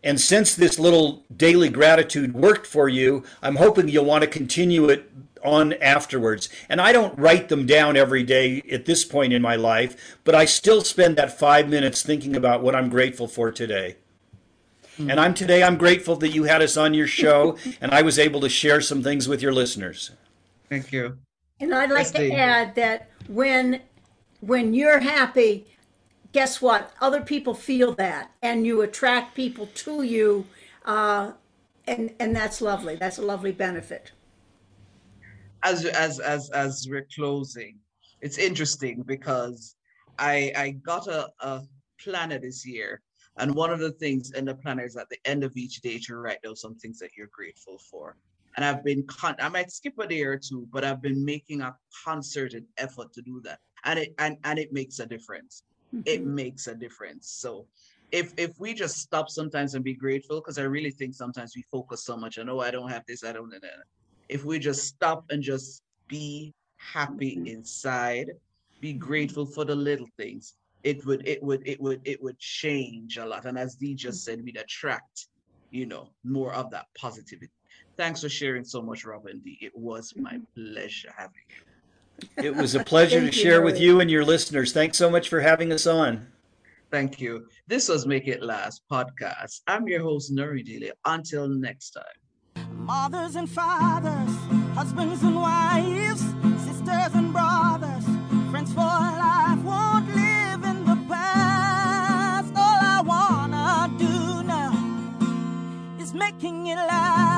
And 0.03 0.21
since 0.21 0.57
this 0.57 0.81
little 0.81 1.23
daily 1.37 1.69
gratitude 1.69 2.35
worked 2.35 2.67
for 2.67 2.89
you, 2.89 3.23
I'm 3.41 3.55
hoping 3.55 3.89
you'll 3.89 4.05
want 4.05 4.25
to 4.25 4.29
continue 4.29 4.89
it 4.89 5.09
on 5.45 5.75
afterwards. 5.75 6.49
And 6.69 6.81
I 6.81 6.93
don't 6.93 7.19
write 7.19 7.49
them 7.49 7.67
down 7.67 7.97
every 7.97 8.23
day 8.23 8.63
at 8.71 8.85
this 8.85 9.05
point 9.05 9.33
in 9.33 9.43
my 9.43 9.57
life, 9.57 10.19
but 10.25 10.35
I 10.35 10.45
still 10.45 10.83
spend 10.83 11.17
that 11.17 11.39
five 11.39 11.69
minutes 11.69 12.03
thinking 12.03 12.37
about 12.37 12.63
what 12.63 12.75
I'm 12.75 12.89
grateful 12.89 13.29
for 13.29 13.51
today. 13.51 13.97
Mm-hmm. 14.99 15.11
And 15.11 15.21
I'm 15.21 15.35
today 15.35 15.63
I'm 15.63 15.77
grateful 15.77 16.17
that 16.17 16.31
you 16.31 16.45
had 16.45 16.63
us 16.63 16.77
on 16.77 16.95
your 16.95 17.07
show 17.07 17.57
and 17.81 17.93
I 17.93 18.03
was 18.03 18.19
able 18.19 18.41
to 18.41 18.49
share 18.49 18.81
some 18.81 19.03
things 19.03 19.29
with 19.29 19.43
your 19.43 19.53
listeners. 19.53 20.11
Thank 20.69 20.93
you. 20.93 21.19
And 21.61 21.75
I'd 21.75 21.91
like 21.91 22.13
to 22.13 22.33
add 22.33 22.75
that 22.77 23.11
when 23.27 23.81
when 24.41 24.73
you're 24.75 25.01
happy, 25.01 25.67
guess 26.33 26.63
what? 26.63 26.93
Other 27.01 27.21
people 27.21 27.55
feel 27.55 27.95
that, 27.95 28.31
and 28.41 28.65
you 28.65 28.83
attract 28.83 29.35
people 29.35 29.67
to 29.75 30.03
you, 30.03 30.47
uh, 30.85 31.33
and 31.87 32.15
and 32.21 32.37
that's 32.37 32.61
lovely. 32.61 32.95
That's 32.95 33.19
a 33.19 33.23
lovely 33.23 33.51
benefit 33.51 34.13
as 35.69 35.85
as 35.85 36.19
as 36.21 36.51
as 36.51 36.87
we're 36.91 37.07
closing, 37.15 37.77
it's 38.21 38.39
interesting 38.39 39.03
because 39.03 39.77
I 40.19 40.53
I 40.57 40.71
got 40.71 41.07
a, 41.09 41.29
a 41.41 41.63
planner 42.03 42.39
this 42.39 42.67
year, 42.67 43.03
and 43.37 43.55
one 43.55 43.71
of 43.71 43.81
the 43.81 43.93
things 43.93 44.33
in 44.33 44.45
the 44.47 44.55
planner 44.55 44.85
is 44.85 44.97
at 44.97 45.09
the 45.11 45.19
end 45.25 45.45
of 45.45 45.57
each 45.57 45.81
day 45.81 45.99
to 46.07 46.17
write 46.17 46.43
down 46.43 46.57
some 46.57 46.77
things 46.77 46.99
that 47.01 47.11
you're 47.17 47.35
grateful 47.39 47.79
for. 47.91 48.17
And 48.57 48.65
I've 48.65 48.83
been 48.83 49.05
con- 49.07 49.37
I 49.41 49.49
might 49.49 49.71
skip 49.71 49.99
a 49.99 50.07
day 50.07 50.23
or 50.23 50.39
two, 50.39 50.67
but 50.73 50.85
I've 50.85 51.03
been 51.03 51.25
making 51.25 51.61
a 51.61 51.77
concerted 52.05 52.65
effort 52.79 53.13
to 53.13 53.23
do 53.23 53.41
that, 53.45 53.59
and 53.85 53.99
it 53.99 54.15
and 54.19 54.37
and 54.45 54.59
it 54.59 54.73
makes 54.73 54.99
a 55.01 55.07
difference. 55.07 55.65
Mm-hmm. 55.95 56.03
It 56.07 56.25
makes 56.25 56.67
a 56.67 56.75
difference. 56.75 57.29
So 57.45 57.67
if 58.11 58.33
if 58.37 58.53
we 58.59 58.73
just 58.75 58.97
stop 58.99 59.29
sometimes 59.29 59.75
and 59.75 59.85
be 59.85 59.95
grateful, 59.95 60.41
because 60.41 60.59
I 60.59 60.63
really 60.63 60.91
think 60.91 61.15
sometimes 61.15 61.53
we 61.55 61.63
focus 61.71 62.05
so 62.05 62.17
much 62.17 62.39
on 62.39 62.49
oh 62.49 62.61
I 62.61 62.71
don't 62.71 62.91
have 62.91 63.05
this, 63.07 63.23
I 63.23 63.33
don't 63.33 63.53
if 64.29 64.45
we 64.45 64.59
just 64.59 64.85
stop 64.85 65.25
and 65.31 65.43
just 65.43 65.83
be 66.09 66.55
happy 66.77 67.37
mm-hmm. 67.37 67.47
inside, 67.47 68.31
be 68.81 68.93
grateful 68.93 69.47
for 69.47 69.65
the 69.65 69.75
little 69.75 70.09
things, 70.17 70.55
it 70.85 71.05
would 71.07 71.27
it 71.27 71.43
would 71.43 71.67
it 71.67 71.81
would 71.81 72.01
it 72.05 72.23
would 72.23 72.39
change 72.39 73.19
a 73.19 73.27
lot. 73.27 73.45
And 73.47 73.59
as 73.59 73.75
Dee 73.75 73.95
just 73.95 74.25
said, 74.25 74.45
we'd 74.45 74.57
attract, 74.57 75.27
you 75.71 75.87
know, 75.87 76.11
more 76.25 76.55
of 76.55 76.71
that 76.71 76.87
positivity. 76.97 77.51
Thanks 77.97 78.23
for 78.23 78.29
sharing 78.29 78.65
so 78.65 78.81
much, 78.81 79.05
Rob 79.05 79.27
and 79.27 79.43
Dee. 79.43 79.59
It 79.61 79.77
was 79.77 80.15
my 80.17 80.35
mm-hmm. 80.35 80.73
pleasure 80.73 81.13
having 81.17 81.35
you. 81.49 82.45
It 82.45 82.55
was 82.55 82.75
a 82.75 82.83
pleasure 82.83 83.21
to 83.21 83.33
share 83.33 83.63
with 83.63 83.79
you 83.79 84.01
and 84.01 84.11
your 84.11 84.25
listeners. 84.25 84.73
Thanks 84.73 84.99
so 84.99 85.09
much 85.09 85.29
for 85.29 85.41
having 85.41 85.73
us 85.73 85.87
on. 85.87 86.27
Thank 86.91 87.21
you. 87.21 87.47
This 87.67 87.89
was 87.89 88.07
Make 88.07 88.27
It 88.27 88.43
Last 88.43 88.83
podcast. 88.91 89.61
I'm 89.69 89.87
your 89.87 90.03
host, 90.03 90.33
Noreen 90.33 90.65
Daly. 90.65 90.91
Until 91.05 91.49
next 91.49 91.91
time 91.91 92.05
mothers 92.77 93.37
and 93.37 93.49
fathers, 93.49 94.35
husbands 94.75 95.23
and 95.23 95.37
wives, 95.37 96.23
sisters 96.65 97.15
and 97.15 97.33
brothers, 97.33 98.05
friends 98.51 98.73
for 98.73 98.81
life 98.81 99.63
won't 99.63 100.07
live 100.15 100.65
in 100.65 100.85
the 100.85 100.99
past. 101.09 102.53
All 102.57 102.79
I 102.97 103.01
wanna 103.05 103.91
do 103.99 104.43
now 104.43 104.73
is 106.01 106.15
making 106.15 106.67
it 106.67 106.77
last. 106.77 107.38